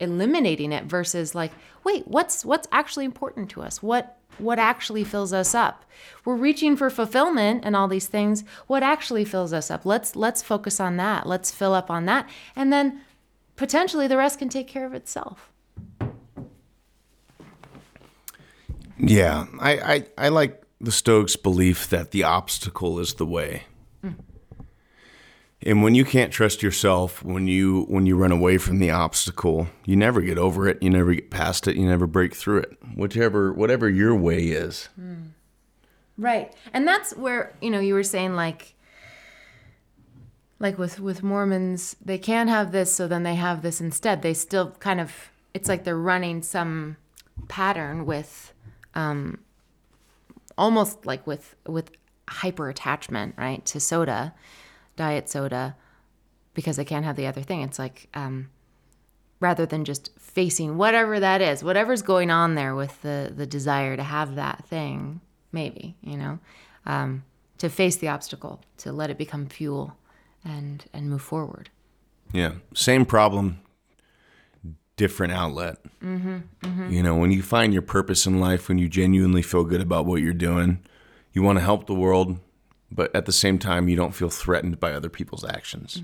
[0.00, 1.52] eliminating it versus like
[1.84, 3.82] wait what's what's actually important to us?
[3.82, 5.84] What what actually fills us up?
[6.24, 8.44] We're reaching for fulfillment and all these things.
[8.66, 9.84] What actually fills us up?
[9.84, 11.26] Let's let's focus on that.
[11.26, 12.28] Let's fill up on that.
[12.56, 13.02] And then
[13.56, 15.50] potentially the rest can take care of itself.
[18.98, 23.64] Yeah, I, I, I like the Stoics' belief that the obstacle is the way.
[25.64, 29.68] And when you can't trust yourself, when you when you run away from the obstacle,
[29.84, 30.82] you never get over it.
[30.82, 31.76] You never get past it.
[31.76, 32.76] You never break through it.
[32.96, 34.88] Whichever whatever your way is.
[36.18, 36.52] Right.
[36.72, 38.74] And that's where, you know, you were saying like
[40.58, 44.22] like with with Mormons, they can't have this so then they have this instead.
[44.22, 46.96] They still kind of it's like they're running some
[47.48, 48.52] pattern with
[48.94, 49.38] um
[50.58, 51.90] almost like with with
[52.28, 54.34] hyper attachment, right, to soda,
[54.96, 55.76] diet soda
[56.54, 57.62] because they can't have the other thing.
[57.62, 58.50] It's like um
[59.40, 63.96] rather than just facing whatever that is, whatever's going on there with the the desire
[63.96, 66.38] to have that thing, maybe you know,
[66.86, 67.24] um,
[67.58, 69.96] to face the obstacle, to let it become fuel,
[70.44, 71.70] and and move forward.
[72.32, 73.60] Yeah, same problem,
[74.96, 75.78] different outlet.
[76.90, 80.06] You know, when you find your purpose in life, when you genuinely feel good about
[80.06, 80.80] what you're doing,
[81.32, 82.38] you want to help the world,
[82.94, 86.02] but at the same time, you don't feel threatened by other people's actions.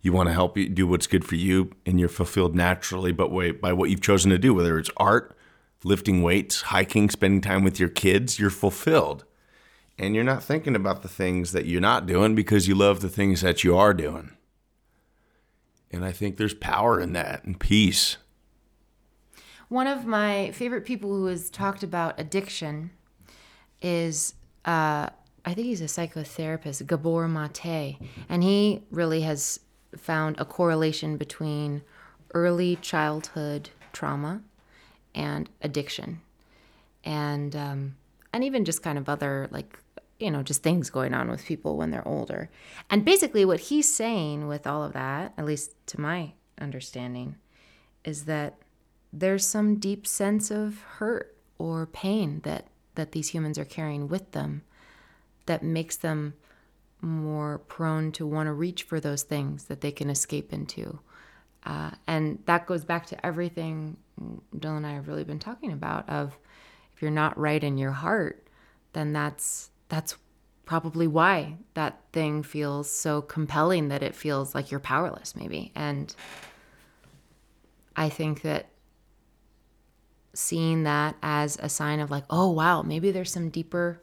[0.00, 3.28] You want to help you do what's good for you, and you're fulfilled naturally, but
[3.60, 5.36] by what you've chosen to do, whether it's art,
[5.82, 9.24] lifting weights, hiking, spending time with your kids, you're fulfilled.
[9.98, 13.08] And you're not thinking about the things that you're not doing because you love the
[13.08, 14.30] things that you are doing.
[15.90, 18.18] And I think there's power in that and peace.
[19.68, 22.90] One of my favorite people who has talked about addiction
[23.82, 25.10] is, uh,
[25.44, 27.96] I think he's a psychotherapist, Gabor Mate.
[28.28, 29.60] And he really has
[29.96, 31.82] found a correlation between
[32.34, 34.42] early childhood trauma
[35.14, 36.20] and addiction.
[37.04, 37.96] And, um,
[38.32, 39.78] and even just kind of other, like,
[40.18, 42.50] you know, just things going on with people when they're older.
[42.90, 47.36] And basically, what he's saying with all of that, at least to my understanding,
[48.04, 48.56] is that
[49.12, 54.32] there's some deep sense of hurt or pain that that these humans are carrying with
[54.32, 54.62] them
[55.48, 56.34] that makes them
[57.00, 60.98] more prone to want to reach for those things that they can escape into.
[61.64, 63.96] Uh, and that goes back to everything
[64.56, 66.36] Dylan and I have really been talking about of
[66.94, 68.46] if you're not right in your heart
[68.92, 70.16] then that's that's
[70.64, 75.72] probably why that thing feels so compelling that it feels like you're powerless maybe.
[75.74, 76.14] And
[77.96, 78.68] I think that
[80.34, 84.00] seeing that as a sign of like, oh wow, maybe there's some deeper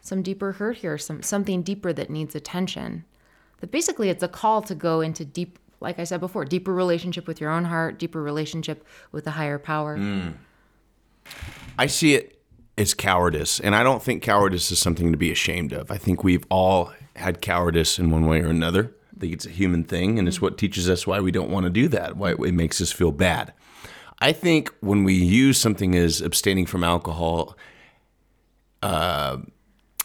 [0.00, 3.04] some deeper hurt here, some something deeper that needs attention.
[3.60, 7.26] That basically it's a call to go into deep like I said before, deeper relationship
[7.26, 9.96] with your own heart, deeper relationship with the higher power.
[11.78, 12.40] I see it
[12.78, 15.90] as cowardice, and I don't think cowardice is something to be ashamed of.
[15.90, 18.94] I think we've all had cowardice in one way or another.
[19.16, 21.64] I think it's a human thing, and it's what teaches us why we don't want
[21.64, 23.52] to do that, why it makes us feel bad.
[24.18, 27.56] I think when we use something as abstaining from alcohol
[28.82, 29.38] uh,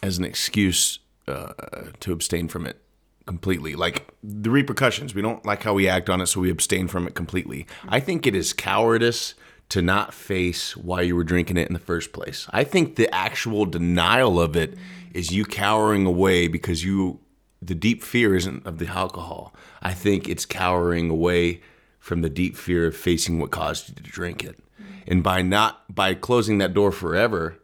[0.02, 1.52] as an excuse uh,
[2.00, 2.78] to abstain from it
[3.26, 6.88] completely, like the repercussions, we don't like how we act on it, so we abstain
[6.88, 7.66] from it completely.
[7.88, 9.34] I think it is cowardice
[9.68, 12.46] to not face why you were drinking it in the first place.
[12.50, 14.76] I think the actual denial of it
[15.14, 17.20] is you cowering away because you
[17.62, 19.54] the deep fear isn't of the alcohol.
[19.80, 21.60] I think it's cowering away
[22.00, 24.58] from the deep fear of facing what caused you to drink it.
[25.06, 27.61] And by not by closing that door forever,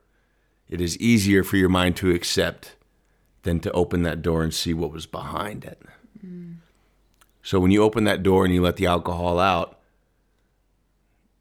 [0.68, 2.76] it is easier for your mind to accept
[3.42, 5.80] than to open that door and see what was behind it.
[7.42, 9.78] So when you open that door and you let the alcohol out,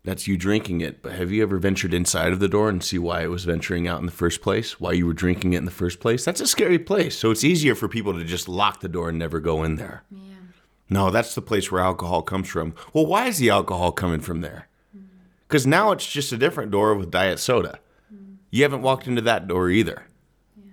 [0.05, 1.03] that's you drinking it.
[1.03, 3.89] But have you ever ventured inside of the door and see why it was venturing
[3.89, 4.79] out in the first place?
[4.79, 6.23] Why you were drinking it in the first place?
[6.23, 7.17] That's a scary place.
[7.17, 10.03] So it's easier for people to just lock the door and never go in there.
[10.89, 12.73] No, that's the place where alcohol comes from.
[12.93, 14.69] Well, why is the alcohol coming from there?
[15.45, 17.79] Because now it's just a different door with diet soda.
[18.49, 20.05] You haven't walked into that door either.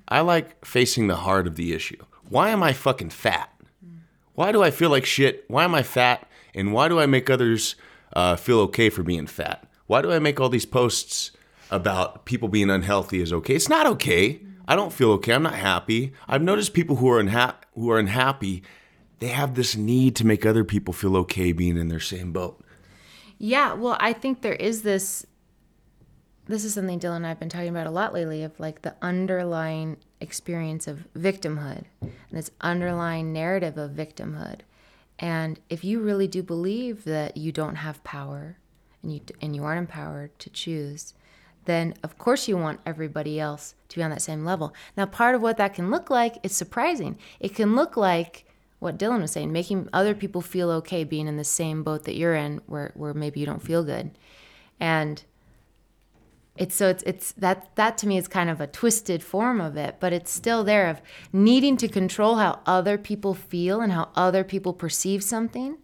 [0.08, 2.02] I like facing the heart of the issue.
[2.28, 3.50] Why am I fucking fat?
[4.34, 5.44] Why do I feel like shit?
[5.48, 6.28] Why am I fat?
[6.54, 7.76] And why do I make others
[8.14, 9.66] uh, feel okay for being fat?
[9.87, 11.30] Why do I make all these posts
[11.70, 13.54] about people being unhealthy is okay?
[13.54, 14.40] It's not okay.
[14.66, 15.34] I don't feel okay.
[15.34, 16.12] I'm not happy.
[16.26, 18.62] I've noticed people who are unha- who are unhappy,
[19.18, 22.60] they have this need to make other people feel okay being in their same boat.
[23.38, 25.26] Yeah, well, I think there is this
[26.46, 28.94] this is something Dylan and I've been talking about a lot lately of like the
[29.00, 34.61] underlying experience of victimhood and this underlying narrative of victimhood.
[35.18, 38.59] And if you really do believe that you don't have power
[39.02, 41.14] and you and you aren't empowered to choose,
[41.64, 44.74] then of course you want everybody else to be on that same level.
[44.96, 47.16] Now, part of what that can look like is surprising.
[47.40, 48.44] It can look like
[48.80, 52.16] what Dylan was saying, making other people feel okay being in the same boat that
[52.16, 54.11] you're in where where maybe you don't feel good.
[54.78, 55.22] And
[56.56, 59.76] it's so it's it's that that to me is kind of a twisted form of
[59.76, 61.00] it but it's still there of
[61.32, 65.76] needing to control how other people feel and how other people perceive something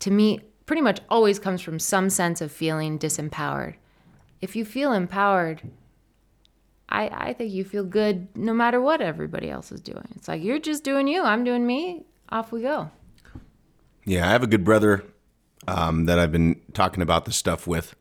[0.00, 3.74] to me pretty much always comes from some sense of feeling disempowered.
[4.40, 5.62] If you feel empowered
[6.88, 10.08] i i think you feel good no matter what everybody else is doing.
[10.16, 12.90] It's like you're just doing you i'm doing me off we go.
[14.04, 15.04] Yeah, I have a good brother
[15.68, 17.94] um, that I've been talking about this stuff with.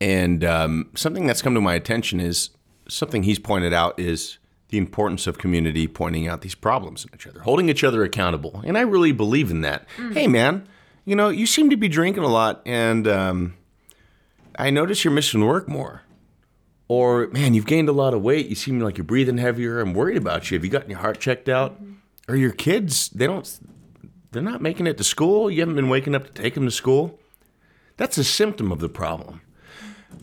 [0.00, 2.50] And um, something that's come to my attention is
[2.88, 7.26] something he's pointed out is the importance of community pointing out these problems in each
[7.26, 8.62] other, holding each other accountable.
[8.64, 9.86] And I really believe in that.
[10.12, 10.68] Hey, man,
[11.04, 13.54] you know, you seem to be drinking a lot, and um,
[14.56, 16.02] I notice you're missing work more.
[16.88, 18.46] Or, man, you've gained a lot of weight.
[18.48, 19.80] You seem like you're breathing heavier.
[19.80, 20.56] I'm worried about you.
[20.56, 21.80] Have you gotten your heart checked out?
[22.28, 23.60] Or your kids, they don't
[24.32, 25.50] they're not making it to school.
[25.50, 27.18] You haven't been waking up to take them to school.
[27.96, 29.40] That's a symptom of the problem.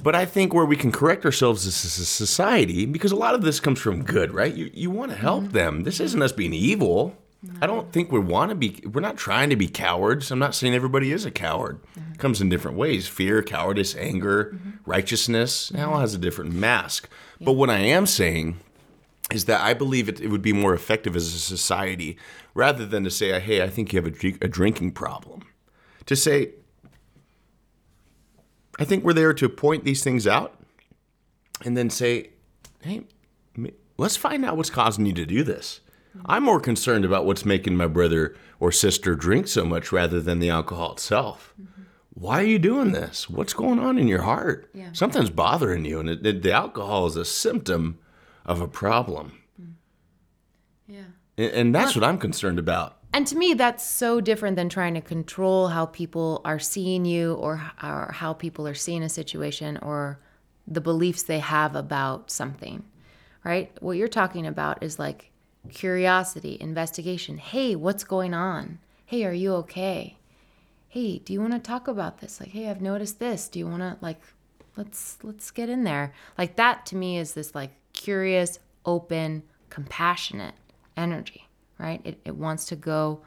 [0.01, 3.41] But I think where we can correct ourselves as a society, because a lot of
[3.41, 4.53] this comes from good, right?
[4.53, 5.53] You, you want to help mm-hmm.
[5.53, 5.83] them.
[5.83, 7.17] This isn't us being evil.
[7.61, 10.31] I don't think we want to be, we're not trying to be cowards.
[10.31, 11.81] I'm not saying everybody is a coward.
[11.83, 12.13] Mm-hmm.
[12.13, 14.69] It comes in different ways fear, cowardice, anger, mm-hmm.
[14.85, 15.71] righteousness.
[15.71, 17.09] It all has a different mask.
[17.39, 18.57] But what I am saying
[19.31, 22.17] is that I believe it, it would be more effective as a society
[22.53, 25.43] rather than to say, hey, I think you have a, a drinking problem.
[26.07, 26.53] To say,
[28.79, 30.59] I think we're there to point these things out
[31.65, 32.29] and then say,
[32.81, 33.03] hey,
[33.97, 35.81] let's find out what's causing you to do this.
[36.25, 40.39] I'm more concerned about what's making my brother or sister drink so much rather than
[40.39, 41.53] the alcohol itself.
[41.61, 41.81] Mm-hmm.
[42.15, 43.29] Why are you doing this?
[43.29, 44.69] What's going on in your heart?
[44.73, 44.89] Yeah.
[44.93, 47.99] Something's bothering you, and it, it- the alcohol is a symptom
[48.47, 49.33] of a problem.
[49.61, 49.73] Mm.
[50.87, 51.01] yeah
[51.37, 52.97] And, and that's what I'm concerned about.
[53.13, 57.33] And to me, that's so different than trying to control how people are seeing you
[57.33, 60.19] or, or how people are seeing a situation or
[60.67, 62.83] the beliefs they have about something,
[63.43, 63.71] right?
[63.81, 65.31] What you're talking about is like
[65.69, 67.37] curiosity, investigation.
[67.37, 68.79] Hey, what's going on?
[69.05, 70.17] Hey, are you okay?
[70.89, 72.39] Hey, do you want to talk about this?
[72.39, 73.47] Like, hey, I've noticed this.
[73.47, 74.19] Do you want to like
[74.77, 76.13] let's let's get in there.
[76.37, 80.53] Like that to me is this like curious, open, compassionate
[80.95, 81.46] energy,
[81.77, 82.01] right?
[82.03, 83.21] It, it wants to go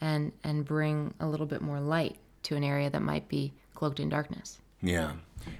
[0.00, 4.00] and and bring a little bit more light to an area that might be cloaked
[4.00, 4.58] in darkness.
[4.82, 5.12] Yeah.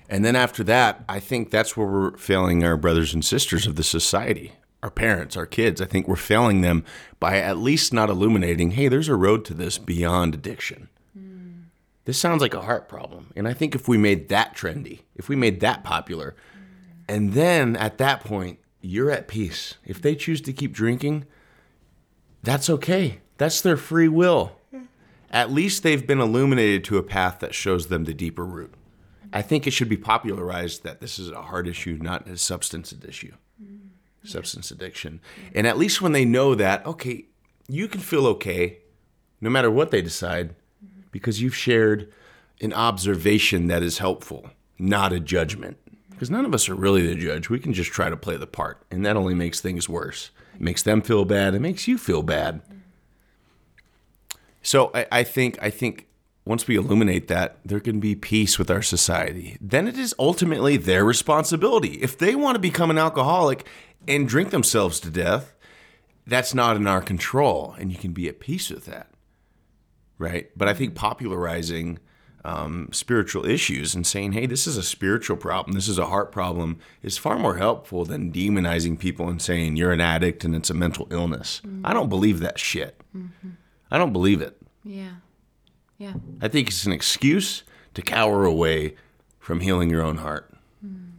[0.09, 3.77] And then after that, I think that's where we're failing our brothers and sisters of
[3.77, 4.53] the society,
[4.83, 5.81] our parents, our kids.
[5.81, 6.85] I think we're failing them
[7.19, 10.89] by at least not illuminating, hey, there's a road to this beyond addiction.
[11.19, 11.65] Mm.
[12.05, 13.33] This sounds like a heart problem.
[13.35, 17.05] And I think if we made that trendy, if we made that popular, mm.
[17.09, 19.75] and then at that point, you're at peace.
[19.85, 21.27] If they choose to keep drinking,
[22.43, 23.21] that's okay.
[23.39, 24.53] That's their free will.
[25.31, 28.75] At least they've been illuminated to a path that shows them the deeper root.
[29.33, 32.93] I think it should be popularized that this is a heart issue, not a substance
[32.93, 33.89] issue, mm-hmm.
[34.29, 35.21] substance addiction.
[35.55, 37.25] And at least when they know that, okay,
[37.67, 38.79] you can feel okay
[39.41, 41.03] no matter what they decide mm-hmm.
[41.11, 42.13] because you've shared
[42.61, 45.79] an observation that is helpful, not a judgment.
[45.87, 46.11] Mm-hmm.
[46.11, 47.49] Because none of us are really the judge.
[47.49, 50.31] We can just try to play the part, and that only makes things worse.
[50.55, 51.55] It makes them feel bad.
[51.55, 52.63] It makes you feel bad.
[54.63, 56.07] So I, I think I think
[56.45, 59.57] once we illuminate that, there can be peace with our society.
[59.61, 62.01] Then it is ultimately their responsibility.
[62.03, 63.67] If they want to become an alcoholic
[64.09, 65.55] and drink themselves to death,
[66.27, 69.09] that's not in our control, and you can be at peace with that,
[70.19, 70.51] right?
[70.57, 71.99] But I think popularizing
[72.45, 75.75] um, spiritual issues and saying, "Hey, this is a spiritual problem.
[75.75, 79.93] This is a heart problem," is far more helpful than demonizing people and saying you're
[79.93, 81.61] an addict and it's a mental illness.
[81.65, 81.87] Mm-hmm.
[81.87, 83.01] I don't believe that shit.
[83.17, 83.51] Mm-hmm.
[83.91, 84.57] I don't believe it.
[84.85, 85.17] Yeah.
[85.99, 86.15] Yeah.
[86.41, 87.63] I think it's an excuse
[87.95, 88.97] to cower away
[89.39, 90.53] from healing your own heart.
[90.85, 91.11] Mm.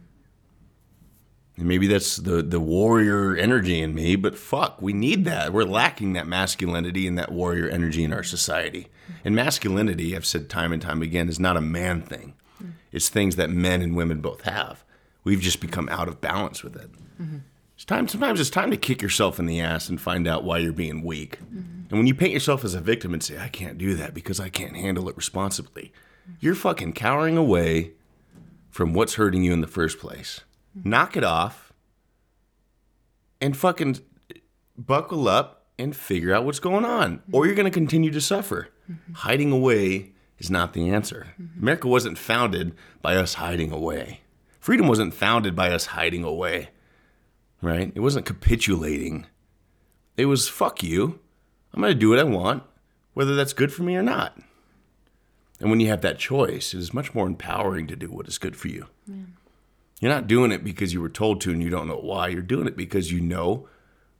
[1.56, 5.52] And maybe that's the, the warrior energy in me, but fuck, we need that.
[5.52, 8.88] We're lacking that masculinity and that warrior energy in our society.
[9.24, 12.34] And masculinity, I've said time and time again, is not a man thing.
[12.92, 14.84] It's things that men and women both have.
[15.24, 16.90] We've just become out of balance with it.
[17.74, 18.06] It's time.
[18.06, 21.02] Sometimes it's time to kick yourself in the ass and find out why you're being
[21.02, 21.38] weak.
[21.40, 24.38] And when you paint yourself as a victim and say, "I can't do that because
[24.38, 25.92] I can't handle it responsibly,"
[26.40, 27.92] you're fucking cowering away
[28.70, 30.40] from what's hurting you in the first place.
[30.74, 31.72] Knock it off
[33.40, 33.98] and fucking
[34.76, 38.68] buckle up and figure out what's going on, or you're going to continue to suffer.
[39.14, 41.28] Hiding away is not the answer.
[41.60, 44.20] America wasn't founded by us hiding away.
[44.60, 46.70] Freedom wasn't founded by us hiding away,
[47.60, 47.92] right?
[47.94, 49.26] It wasn't capitulating.
[50.16, 51.18] It was fuck you.
[51.72, 52.62] I'm going to do what I want,
[53.14, 54.38] whether that's good for me or not.
[55.60, 58.38] And when you have that choice, it is much more empowering to do what is
[58.38, 58.86] good for you.
[60.00, 62.28] You're not doing it because you were told to and you don't know why.
[62.28, 63.68] You're doing it because you know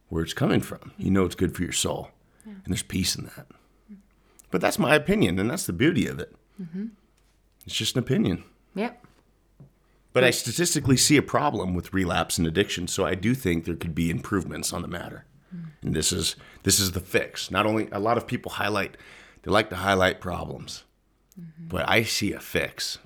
[0.09, 0.93] where it's coming from.
[0.97, 2.11] You know it's good for your soul.
[2.45, 3.47] And there's peace in that.
[4.55, 6.33] But that's my opinion, and that's the beauty of it.
[6.63, 6.87] Mm-hmm.
[7.67, 8.45] It's just an opinion.
[8.77, 9.05] Yep.
[10.13, 13.75] But I statistically see a problem with relapse and addiction, so I do think there
[13.75, 15.25] could be improvements on the matter.
[15.53, 15.65] Mm.
[15.83, 17.51] And this is this is the fix.
[17.51, 18.97] Not only a lot of people highlight
[19.43, 20.85] they like to highlight problems.
[21.37, 21.67] Mm-hmm.
[21.67, 22.99] But I see a fix.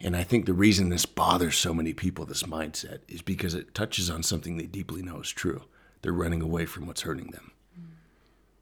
[0.00, 3.72] And I think the reason this bothers so many people, this mindset, is because it
[3.72, 5.62] touches on something they deeply know is true.
[6.00, 7.51] They're running away from what's hurting them.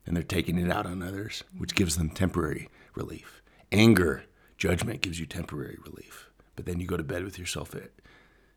[0.07, 3.42] And they're taking it out on others, which gives them temporary relief.
[3.70, 4.24] Anger,
[4.57, 6.30] judgment gives you temporary relief.
[6.57, 7.74] But then you go to bed with yourself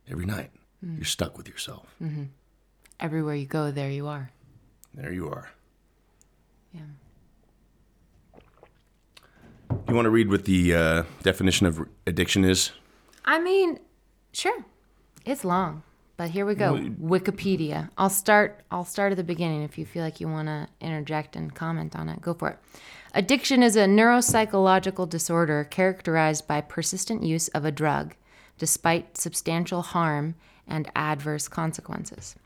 [0.09, 0.51] every night.
[0.81, 1.95] You're stuck with yourself.
[2.99, 4.31] Everywhere you go, there you are.
[4.93, 5.51] There you are.
[6.73, 6.81] Yeah.
[9.87, 12.71] You want to read what the uh, definition of addiction is?
[13.25, 13.79] I mean,
[14.31, 14.65] sure.
[15.25, 15.83] It's long,
[16.23, 16.75] but here we go.
[17.01, 17.89] Wikipedia.
[17.97, 21.35] I'll start I'll start at the beginning if you feel like you want to interject
[21.35, 22.21] and comment on it.
[22.21, 22.59] Go for it.
[23.13, 28.15] Addiction is a neuropsychological disorder characterized by persistent use of a drug
[28.57, 32.37] despite substantial harm and adverse consequences.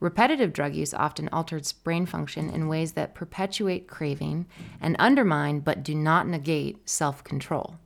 [0.00, 4.46] Repetitive drug use often alters brain function in ways that perpetuate craving
[4.80, 7.76] and undermine but do not negate self control.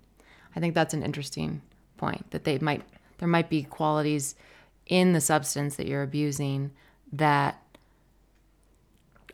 [0.55, 1.63] I think that's an interesting
[1.97, 2.85] point that they might
[3.19, 4.37] there might be qualities
[4.87, 6.71] in the substance that you're abusing
[7.13, 7.61] that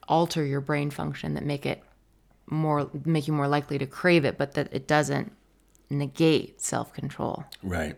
[0.08, 1.82] alter your brain function that make it
[2.46, 5.30] more make you more likely to crave it but that it doesn't
[5.88, 7.96] negate self-control Right.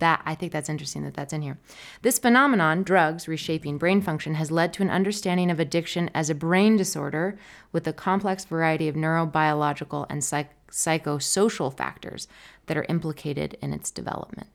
[0.00, 1.58] that I think that's interesting that that's in here.
[2.02, 6.34] This phenomenon, drugs reshaping brain function, has led to an understanding of addiction as a
[6.34, 7.38] brain disorder
[7.72, 12.26] with a complex variety of neurobiological and psych- psychosocial factors
[12.66, 14.48] that are implicated in its development.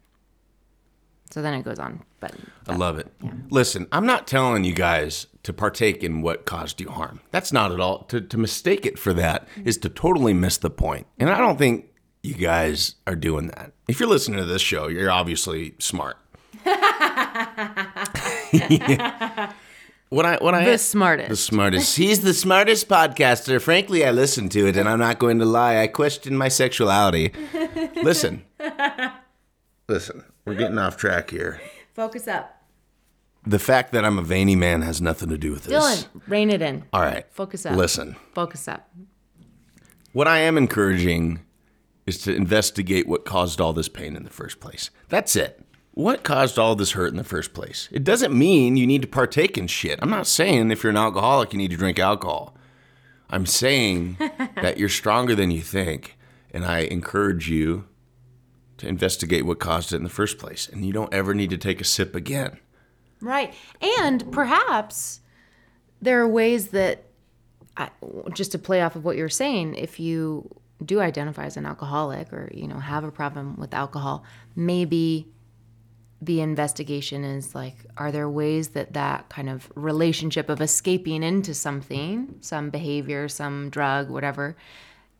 [1.32, 2.34] So then it goes on, but
[2.68, 3.12] I love it.
[3.50, 7.20] Listen, I'm not telling you guys to partake in what caused you harm.
[7.32, 8.04] That's not at all.
[8.06, 11.06] To, to mistake it for that is to totally miss the point.
[11.20, 11.86] And I don't think
[12.24, 13.74] you guys are doing that.
[13.88, 16.18] If you're listening to this show, you're obviously smart.
[18.54, 19.52] Yeah.
[20.10, 21.30] What I what I the smartest.
[21.30, 21.98] the smartest.
[21.98, 23.62] He's the smartest podcaster.
[23.62, 25.80] Frankly, I listen to it, and I'm not going to lie.
[25.80, 27.34] I question my sexuality.
[28.02, 28.46] Listen,
[29.90, 30.24] listen.
[30.48, 31.60] We're getting off track here.
[31.94, 32.64] Focus up.
[33.46, 35.74] The fact that I'm a veiny man has nothing to do with this.
[35.74, 36.86] Dylan, rein it in.
[36.94, 37.26] All right.
[37.32, 37.76] Focus up.
[37.76, 38.16] Listen.
[38.34, 38.90] Focus up.
[40.14, 41.42] What I am encouraging
[42.06, 44.90] is to investigate what caused all this pain in the first place.
[45.10, 45.62] That's it.
[45.92, 47.90] What caused all this hurt in the first place?
[47.92, 50.00] It doesn't mean you need to partake in shit.
[50.02, 52.56] I'm not saying if you're an alcoholic, you need to drink alcohol.
[53.30, 54.16] I'm saying
[54.62, 56.18] that you're stronger than you think.
[56.52, 57.86] And I encourage you
[58.78, 60.68] to investigate what caused it in the first place.
[60.68, 62.60] And you don't ever need to take a sip again.
[63.22, 63.54] Right.
[64.00, 65.22] And perhaps
[66.02, 67.06] there are ways that,
[67.76, 67.90] I,
[68.34, 70.50] just to play off of what you're saying, if you
[70.86, 74.24] do identify as an alcoholic or, you know, have a problem with alcohol,
[74.56, 75.28] maybe
[76.22, 81.54] the investigation is like, are there ways that that kind of relationship of escaping into
[81.54, 84.56] something, some behavior, some drug, whatever,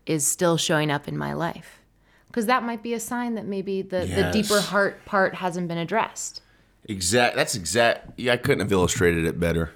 [0.06, 1.80] is still showing up in my life?
[2.28, 5.78] Because that might be a sign that maybe the, the deeper heart part hasn't been
[5.78, 6.42] addressed.
[6.84, 7.36] Exact.
[7.36, 8.18] That's exact.
[8.18, 9.72] Yeah, I couldn't have illustrated it better.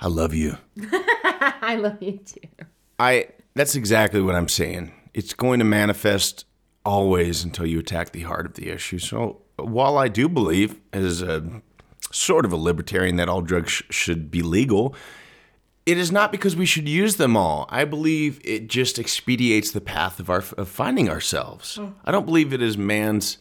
[0.00, 0.58] I love you.
[0.92, 2.66] I love you too.
[2.98, 4.92] I that's exactly what I'm saying.
[5.14, 6.44] It's going to manifest
[6.84, 8.98] always until you attack the heart of the issue.
[8.98, 11.62] So while I do believe, as a
[12.12, 14.94] sort of a libertarian, that all drugs sh- should be legal,
[15.86, 17.66] it is not because we should use them all.
[17.70, 21.76] I believe it just expedites the path of our of finding ourselves.
[21.76, 21.90] Hmm.
[22.04, 23.38] I don't believe it is man's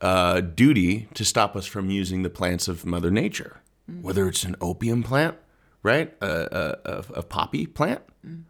[0.00, 3.60] uh, duty to stop us from using the plants of Mother Nature,
[3.90, 4.02] hmm.
[4.02, 5.36] whether it's an opium plant,
[5.82, 8.42] right, a, a, a, a poppy plant, hmm.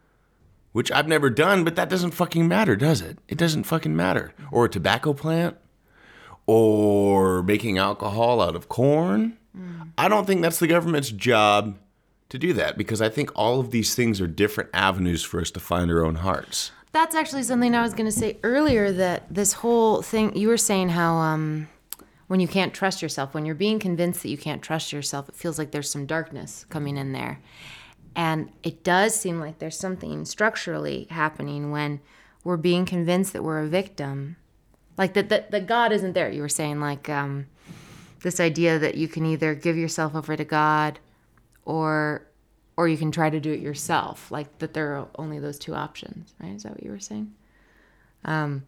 [0.72, 3.18] which I've never done, but that doesn't fucking matter, does it?
[3.26, 4.34] It doesn't fucking matter.
[4.52, 5.56] Or a tobacco plant,
[6.46, 9.38] or making alcohol out of corn.
[9.96, 11.78] I don't think that's the government's job
[12.34, 15.50] to do that because I think all of these things are different avenues for us
[15.52, 16.72] to find our own hearts.
[16.92, 20.56] That's actually something I was going to say earlier that this whole thing you were
[20.56, 21.68] saying how um
[22.26, 25.36] when you can't trust yourself, when you're being convinced that you can't trust yourself, it
[25.36, 27.38] feels like there's some darkness coming in there.
[28.16, 32.00] And it does seem like there's something structurally happening when
[32.42, 34.36] we're being convinced that we're a victim.
[34.96, 36.30] Like that that, that God isn't there.
[36.30, 37.46] You were saying like um
[38.22, 40.98] this idea that you can either give yourself over to God
[41.64, 42.26] or
[42.76, 44.30] or you can try to do it yourself.
[44.30, 46.54] Like that there are only those two options, right?
[46.54, 47.32] Is that what you were saying?
[48.24, 48.64] Um,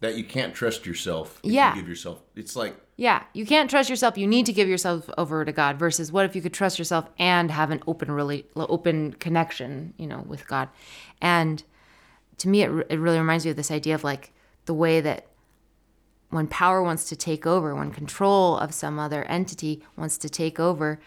[0.00, 1.40] that you can't trust yourself.
[1.44, 1.74] If Yeah.
[1.74, 2.22] You give yourself.
[2.34, 4.16] It's like Yeah, you can't trust yourself.
[4.18, 5.78] You need to give yourself over to God.
[5.78, 10.06] Versus, what if you could trust yourself and have an open, really open connection, you
[10.06, 10.68] know, with God?
[11.20, 11.62] And
[12.38, 14.32] to me, it, it really reminds me of this idea of like
[14.64, 15.26] the way that
[16.30, 20.60] when power wants to take over, when control of some other entity wants to take
[20.60, 21.00] over,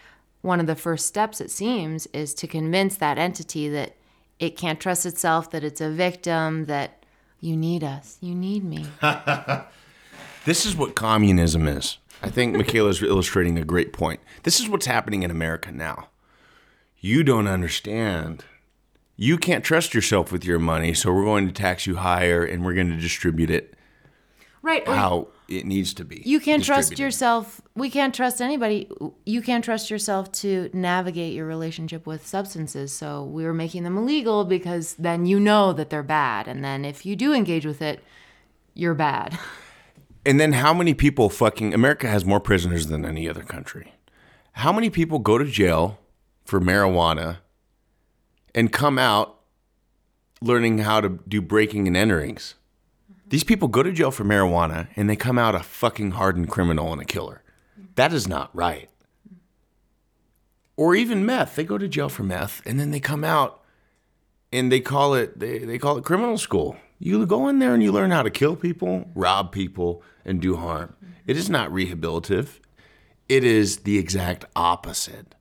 [0.44, 3.96] one of the first steps it seems is to convince that entity that
[4.38, 7.04] it can't trust itself, that it's a victim, that
[7.40, 8.86] you need us, you need me.
[10.44, 11.96] This is what communism is.
[12.22, 14.20] I think Michaela's illustrating a great point.
[14.42, 16.08] This is what's happening in America now.
[16.98, 18.44] You don't understand.
[19.16, 22.62] You can't trust yourself with your money, so we're going to tax you higher and
[22.62, 23.74] we're going to distribute it
[24.60, 24.86] Right.
[24.86, 26.22] how it needs to be.
[26.24, 27.60] You can't trust yourself.
[27.74, 28.88] We can't trust anybody.
[29.26, 32.92] You can't trust yourself to navigate your relationship with substances.
[32.92, 36.48] So we were making them illegal because then you know that they're bad.
[36.48, 38.02] And then if you do engage with it,
[38.74, 39.38] you're bad.
[40.26, 43.92] And then how many people fucking America has more prisoners than any other country.
[44.52, 45.98] How many people go to jail
[46.44, 47.38] for marijuana
[48.54, 49.40] and come out
[50.40, 52.54] learning how to do breaking and enterings?
[53.28, 56.92] These people go to jail for marijuana and they come out a fucking hardened criminal
[56.92, 57.42] and a killer.
[57.94, 58.90] That is not right.
[60.76, 61.56] Or even meth.
[61.56, 63.62] They go to jail for meth and then they come out
[64.52, 66.76] and they call it they, they call it criminal school.
[66.98, 70.56] You go in there and you learn how to kill people, rob people, and do
[70.56, 70.94] harm.
[71.26, 72.60] It is not rehabilitative.
[73.28, 75.34] It is the exact opposite.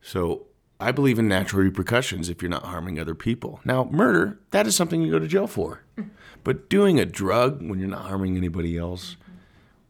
[0.00, 0.46] So
[0.84, 3.60] I believe in natural repercussions if you're not harming other people.
[3.64, 5.80] Now, murder, that is something you go to jail for.
[6.42, 9.16] But doing a drug when you're not harming anybody else,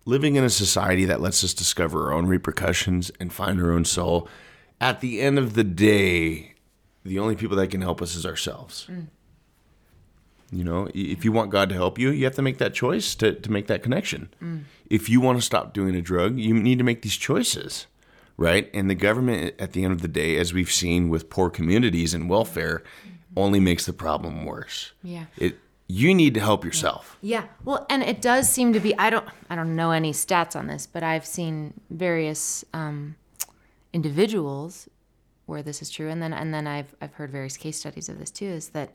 [0.05, 3.85] living in a society that lets us discover our own repercussions and find our own
[3.85, 4.29] soul,
[4.81, 6.55] at the end of the day,
[7.05, 8.87] the only people that can help us is ourselves.
[8.89, 9.09] Mm.
[10.53, 13.17] You know, if you want God to help you, you have to make that choice
[13.17, 14.33] to, to make that connection.
[14.41, 14.63] Mm.
[14.89, 17.89] If you want to stop doing a drug, you need to make these choices,
[18.37, 18.71] right?
[18.75, 22.15] And the government, at the end of the day, as we've seen with poor communities
[22.15, 22.83] and welfare,
[23.37, 24.93] only makes the problem worse.
[25.03, 25.27] Yeah.
[25.37, 27.19] It you need to help yourself.
[27.21, 27.45] Yeah.
[27.63, 30.67] Well, and it does seem to be I don't I don't know any stats on
[30.67, 33.17] this, but I've seen various um,
[33.93, 34.89] individuals
[35.47, 38.19] where this is true and then and then I've I've heard various case studies of
[38.19, 38.95] this too is that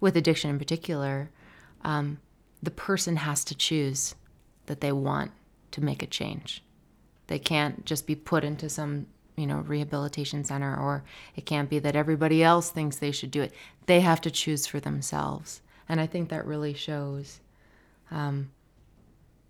[0.00, 1.30] with addiction in particular,
[1.82, 2.18] um,
[2.62, 4.14] the person has to choose
[4.66, 5.32] that they want
[5.72, 6.62] to make a change.
[7.28, 9.06] They can't just be put into some,
[9.36, 11.04] you know, rehabilitation center or
[11.36, 13.52] it can't be that everybody else thinks they should do it.
[13.86, 15.62] They have to choose for themselves.
[15.88, 17.40] And I think that really shows
[18.10, 18.50] um,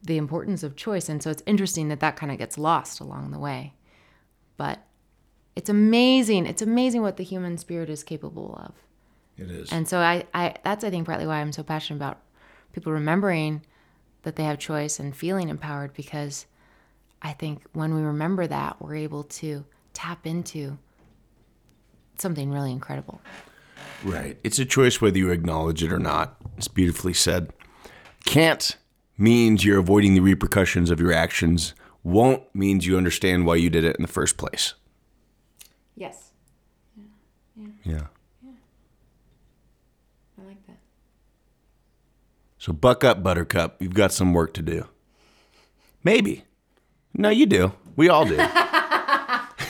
[0.03, 1.09] the importance of choice.
[1.09, 3.75] And so it's interesting that that kind of gets lost along the way.
[4.57, 4.81] But
[5.57, 6.47] it's amazing.
[6.47, 8.75] It's amazing what the human spirit is capable of.
[9.37, 9.73] It is.
[9.73, 12.19] And so I, I that's I think partly why I'm so passionate about
[12.73, 13.63] people remembering
[14.23, 16.47] that they have choice and feeling empowered because
[17.23, 20.79] I think when we remember that, we're able to tap into
[22.17, 23.21] something really incredible.
[24.05, 24.39] Right.
[24.45, 26.37] It's a choice whether you acknowledge it or not.
[26.57, 27.53] It's beautifully said.
[28.25, 28.77] Can't
[29.17, 31.75] means you're avoiding the repercussions of your actions.
[32.05, 34.75] Won't means you understand why you did it in the first place.
[35.97, 36.31] Yes.
[36.97, 37.67] Yeah.
[37.85, 38.07] Yeah.
[38.45, 38.51] Yeah.
[40.41, 40.79] I like that.
[42.59, 43.83] So buck up, Buttercup.
[43.83, 44.87] You've got some work to do.
[46.05, 46.45] Maybe.
[47.19, 47.73] No, you do.
[47.97, 48.37] We all do.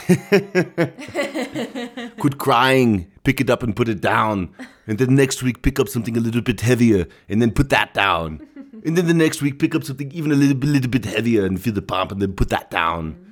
[2.19, 3.11] Quit crying.
[3.25, 4.51] Pick it up and put it down.
[4.87, 7.95] And then next week, pick up something a little bit heavier and then put that
[7.95, 8.47] down.
[8.85, 11.45] And then the next week, pick up something even a little, bit- little bit heavier
[11.45, 13.25] and feel the pump and then put that down.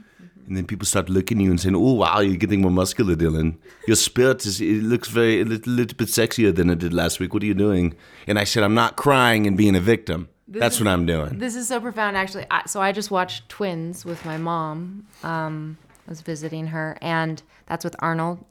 [0.46, 3.16] And then people start looking at you and saying, "Oh wow, you're getting more muscular,
[3.16, 3.56] Dylan.
[3.88, 7.18] Your spirit is it looks very a little, little bit sexier than it did last
[7.18, 7.34] week.
[7.34, 7.94] What are you doing?"
[8.28, 10.28] And I said, "I'm not crying and being a victim.
[10.48, 12.46] That's what I'm doing." This is so profound, actually.
[12.50, 15.06] I, so I just watched Twins with my mom.
[15.22, 18.44] Um, I was visiting her, and that's with Arnold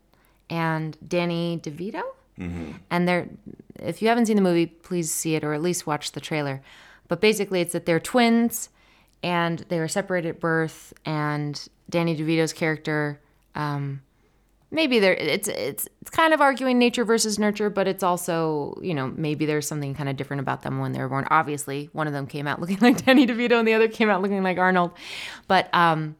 [0.50, 2.02] and Danny DeVito.
[2.90, 3.28] And they're,
[3.76, 6.60] if you haven't seen the movie, please see it or at least watch the trailer.
[7.08, 8.68] But basically, it's that they're twins,
[9.22, 10.92] and they were separated at birth.
[11.06, 13.20] And Danny DeVito's character
[13.54, 14.02] um,
[14.70, 18.94] maybe there it's it's it's kind of arguing nature versus nurture, but it's also you
[18.94, 21.26] know maybe there's something kind of different about them when they were born.
[21.30, 24.22] Obviously, one of them came out looking like Danny DeVito, and the other came out
[24.22, 24.92] looking like Arnold.
[25.48, 26.16] But um,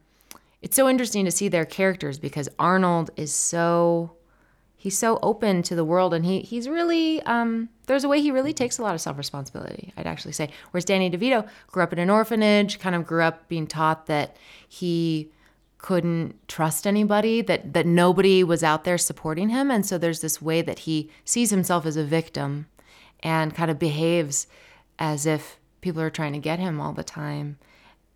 [0.63, 4.13] it's so interesting to see their characters because Arnold is so
[4.87, 8.31] he's so open to the world and he he's really um, there's a way he
[8.31, 11.99] really takes a lot of self-responsibility i'd actually say whereas danny devito grew up in
[11.99, 14.37] an orphanage kind of grew up being taught that
[14.69, 15.29] he
[15.79, 20.41] couldn't trust anybody that that nobody was out there supporting him and so there's this
[20.41, 22.67] way that he sees himself as a victim
[23.21, 24.47] and kind of behaves
[24.99, 27.59] as if people are trying to get him all the time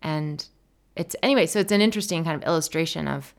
[0.01, 0.47] and
[0.95, 3.33] it's anyway so it's an interesting kind of illustration of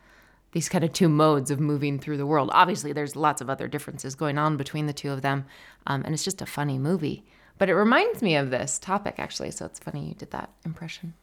[0.52, 2.50] these kind of two modes of moving through the world.
[2.52, 5.46] Obviously, there's lots of other differences going on between the two of them,
[5.86, 7.24] um, and it's just a funny movie.
[7.58, 11.14] But it reminds me of this topic, actually, so it's funny you did that impression.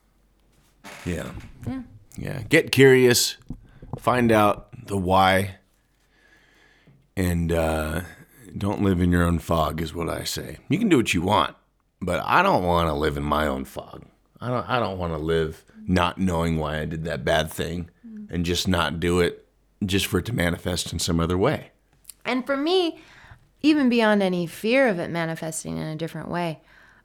[1.05, 1.31] Yeah.
[1.67, 1.81] Yeah.
[2.19, 2.41] Yeah.
[2.49, 3.37] Get curious,
[3.97, 5.55] find out the why,
[7.15, 8.01] and uh,
[8.57, 10.57] don't live in your own fog, is what I say.
[10.67, 11.55] You can do what you want,
[12.01, 14.05] but I don't want to live in my own fog.
[14.41, 14.69] I don't.
[14.69, 17.89] I don't want to live not knowing why I did that bad thing
[18.29, 19.45] and just not do it
[19.85, 21.71] just for it to manifest in some other way.
[22.25, 22.99] And for me,
[23.61, 26.59] even beyond any fear of it manifesting in a different way,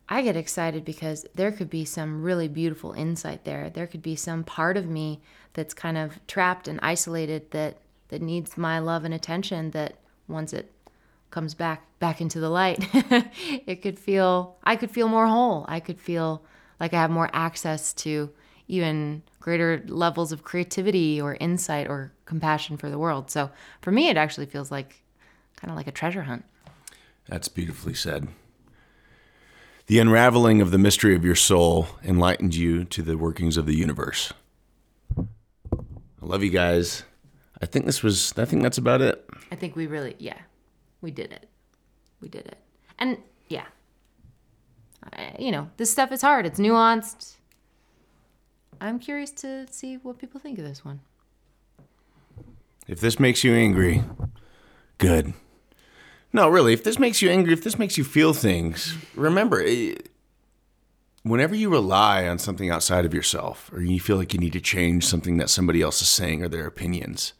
[0.08, 3.70] I get excited because there could be some really beautiful insight there.
[3.70, 5.20] There could be some part of me
[5.54, 7.78] that's kind of trapped and isolated that
[8.08, 9.96] that needs my love and attention that
[10.28, 10.70] once it
[11.30, 12.86] comes back back into the light,
[13.66, 15.64] it could feel I could feel more whole.
[15.68, 16.42] I could feel
[16.78, 18.30] like I have more access to
[18.68, 23.30] even greater levels of creativity or insight or compassion for the world.
[23.30, 23.50] So
[23.80, 25.02] for me, it actually feels like
[25.56, 26.44] kind of like a treasure hunt.
[27.26, 28.28] That's beautifully said.
[29.86, 33.76] The unraveling of the mystery of your soul enlightened you to the workings of the
[33.76, 34.32] universe.
[35.18, 35.24] I
[36.22, 37.02] love you guys.
[37.60, 39.28] I think this was, I think that's about it.
[39.52, 40.38] I think we really, yeah,
[41.02, 41.48] we did it.
[42.22, 42.56] We did it.
[42.98, 43.18] And
[43.48, 43.66] yeah,
[45.12, 46.46] I, you know, this stuff is hard.
[46.46, 47.34] It's nuanced.
[48.80, 51.00] I'm curious to see what people think of this one.
[52.88, 54.02] If this makes you angry,
[54.98, 55.34] good.
[56.34, 59.94] No, really, if this makes you angry, if this makes you feel things, remember, eh,
[61.22, 64.60] whenever you rely on something outside of yourself or you feel like you need to
[64.60, 67.34] change something that somebody else is saying or their opinions,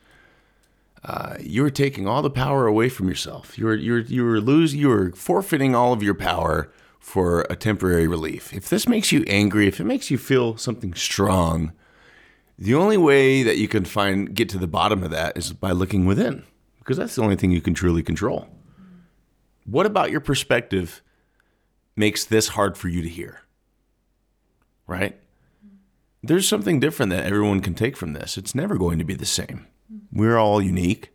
[1.04, 3.58] uh, you're taking all the power away from yourself.
[3.58, 4.78] You're you're you're losing.
[4.78, 8.54] You're forfeiting all of your power for a temporary relief.
[8.54, 11.72] If this makes you angry, if it makes you feel something strong,
[12.56, 15.72] the only way that you can find get to the bottom of that is by
[15.72, 16.44] looking within,
[16.78, 18.48] because that's the only thing you can truly control.
[19.64, 21.02] What about your perspective
[21.96, 23.40] makes this hard for you to hear?
[24.86, 25.18] Right?
[26.22, 28.38] There's something different that everyone can take from this.
[28.38, 29.66] It's never going to be the same.
[30.12, 31.10] We're all unique,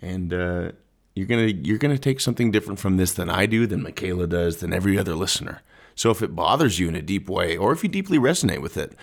[0.00, 0.72] and uh,
[1.14, 4.58] you're gonna you're gonna take something different from this than I do, than Michaela does,
[4.58, 5.60] than every other listener.
[5.94, 8.78] So if it bothers you in a deep way, or if you deeply resonate with
[8.78, 8.94] it,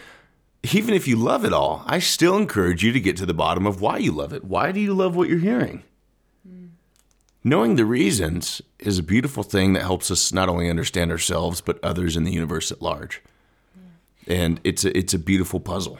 [0.73, 3.67] even if you love it all, I still encourage you to get to the bottom
[3.67, 4.43] of why you love it.
[4.43, 5.83] Why do you love what you're hearing?
[7.43, 11.79] Knowing the reasons is a beautiful thing that helps us not only understand ourselves but
[11.83, 13.21] others in the universe at large.
[14.27, 14.35] Yeah.
[14.35, 15.99] And it's a, it's a beautiful puzzle.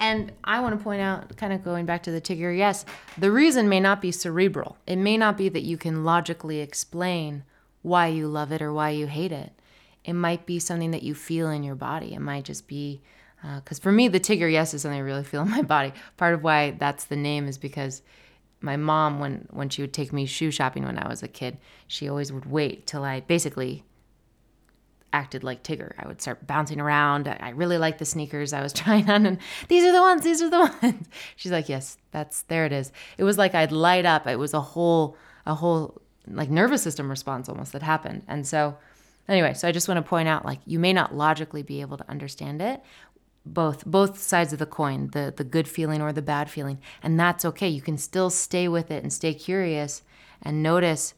[0.00, 2.84] And I want to point out, kind of going back to the Tigger, yes,
[3.16, 4.76] the reason may not be cerebral.
[4.86, 7.44] It may not be that you can logically explain
[7.82, 9.52] why you love it or why you hate it.
[10.04, 12.12] It might be something that you feel in your body.
[12.12, 13.00] It might just be,
[13.40, 15.92] because uh, for me, the Tigger, yes, is something I really feel in my body.
[16.16, 18.02] Part of why that's the name is because
[18.64, 21.58] my mom, when, when she would take me shoe shopping when I was a kid,
[21.86, 23.84] she always would wait till I basically
[25.12, 25.92] acted like Tigger.
[25.98, 27.28] I would start bouncing around.
[27.28, 29.38] I really like the sneakers I was trying on, and
[29.68, 30.22] these are the ones.
[30.22, 31.08] These are the ones.
[31.36, 32.64] She's like, yes, that's there.
[32.66, 32.90] It is.
[33.18, 34.26] It was like I'd light up.
[34.26, 38.24] It was a whole, a whole like nervous system response almost that happened.
[38.26, 38.76] And so,
[39.28, 41.98] anyway, so I just want to point out, like, you may not logically be able
[41.98, 42.82] to understand it,
[43.46, 47.18] both both sides of the coin, the the good feeling or the bad feeling, and
[47.18, 47.68] that's okay.
[47.68, 50.02] You can still stay with it and stay curious
[50.42, 51.14] and notice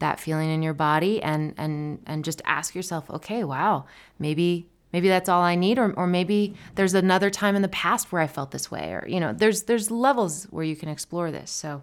[0.00, 3.84] that feeling in your body and and and just ask yourself okay wow
[4.18, 8.10] maybe maybe that's all i need or, or maybe there's another time in the past
[8.10, 11.30] where i felt this way or you know there's there's levels where you can explore
[11.30, 11.50] this.
[11.50, 11.82] So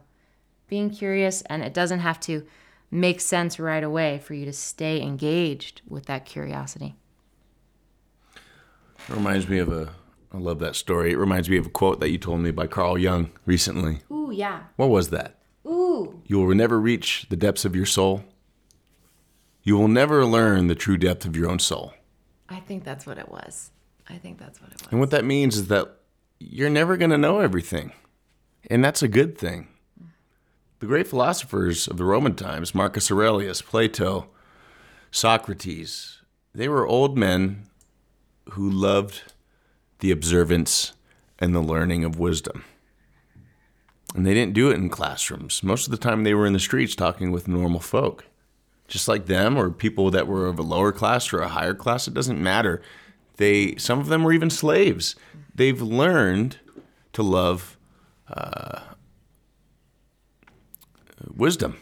[0.67, 2.45] being curious and it doesn't have to
[2.91, 6.95] make sense right away for you to stay engaged with that curiosity
[9.09, 9.93] it reminds me of a
[10.33, 12.67] i love that story it reminds me of a quote that you told me by
[12.67, 16.21] carl jung recently ooh yeah what was that Ooh.
[16.25, 18.23] You will never reach the depths of your soul.
[19.63, 21.93] You will never learn the true depth of your own soul.
[22.47, 23.71] I think that's what it was.
[24.07, 24.87] I think that's what it was.
[24.91, 25.89] And what that means is that
[26.39, 27.91] you're never going to know everything.
[28.69, 29.67] And that's a good thing.
[30.79, 34.29] the great philosophers of the Roman times, Marcus Aurelius, Plato,
[35.11, 36.21] Socrates,
[36.53, 37.63] they were old men
[38.51, 39.23] who loved
[39.99, 40.93] the observance
[41.39, 42.63] and the learning of wisdom.
[44.15, 45.61] And they didn't do it in classrooms.
[45.61, 48.25] Most of the time, they were in the streets talking with normal folk.
[48.87, 52.07] Just like them, or people that were of a lower class or a higher class,
[52.07, 52.81] it doesn't matter.
[53.35, 55.15] They, some of them were even slaves.
[55.53, 56.57] They've learned
[57.13, 57.77] to love
[58.29, 58.79] uh,
[61.35, 61.81] wisdom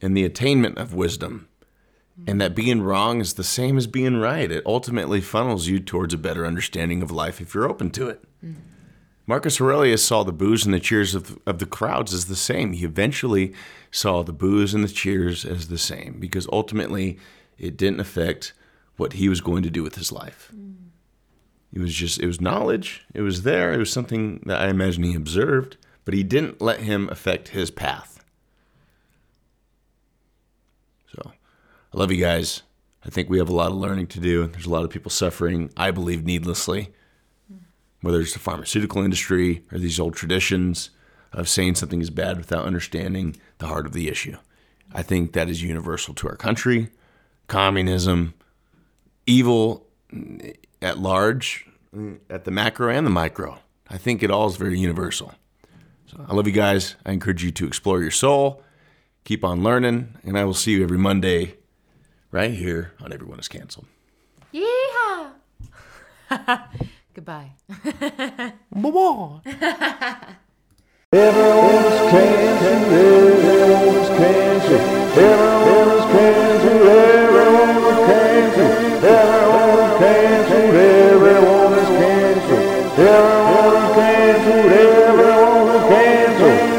[0.00, 1.48] and the attainment of wisdom.
[2.26, 4.50] And that being wrong is the same as being right.
[4.50, 8.24] It ultimately funnels you towards a better understanding of life if you're open to it.
[8.44, 8.60] Mm-hmm.
[9.26, 12.72] Marcus Aurelius saw the boos and the cheers of, of the crowds as the same.
[12.72, 13.54] He eventually
[13.90, 17.18] saw the boos and the cheers as the same because ultimately
[17.58, 18.52] it didn't affect
[18.96, 20.50] what he was going to do with his life.
[20.54, 20.74] Mm.
[21.72, 23.06] It was just, it was knowledge.
[23.14, 23.72] It was there.
[23.72, 27.70] It was something that I imagine he observed, but he didn't let him affect his
[27.70, 28.22] path.
[31.14, 31.32] So
[31.92, 32.62] I love you guys.
[33.04, 34.46] I think we have a lot of learning to do.
[34.46, 36.90] There's a lot of people suffering, I believe, needlessly,
[38.00, 40.90] whether it's the pharmaceutical industry or these old traditions
[41.32, 44.36] of saying something is bad without understanding the heart of the issue.
[44.94, 46.90] I think that is universal to our country.
[47.46, 48.34] Communism,
[49.26, 49.86] evil
[50.80, 51.66] at large,
[52.30, 53.58] at the macro and the micro.
[53.90, 55.34] I think it all is very universal.
[56.06, 56.96] So I love you guys.
[57.04, 58.62] I encourage you to explore your soul,
[59.24, 61.56] keep on learning, and I will see you every Monday
[62.32, 63.86] right here on Everyone is Canceled.
[64.52, 65.30] Yeehaw!
[67.14, 67.52] Goodbye.
[68.74, 69.40] Bye-bye.
[71.12, 72.92] is canceled.
[72.92, 74.80] Everyone's canceled.
[75.18, 76.51] Everyone's canceled.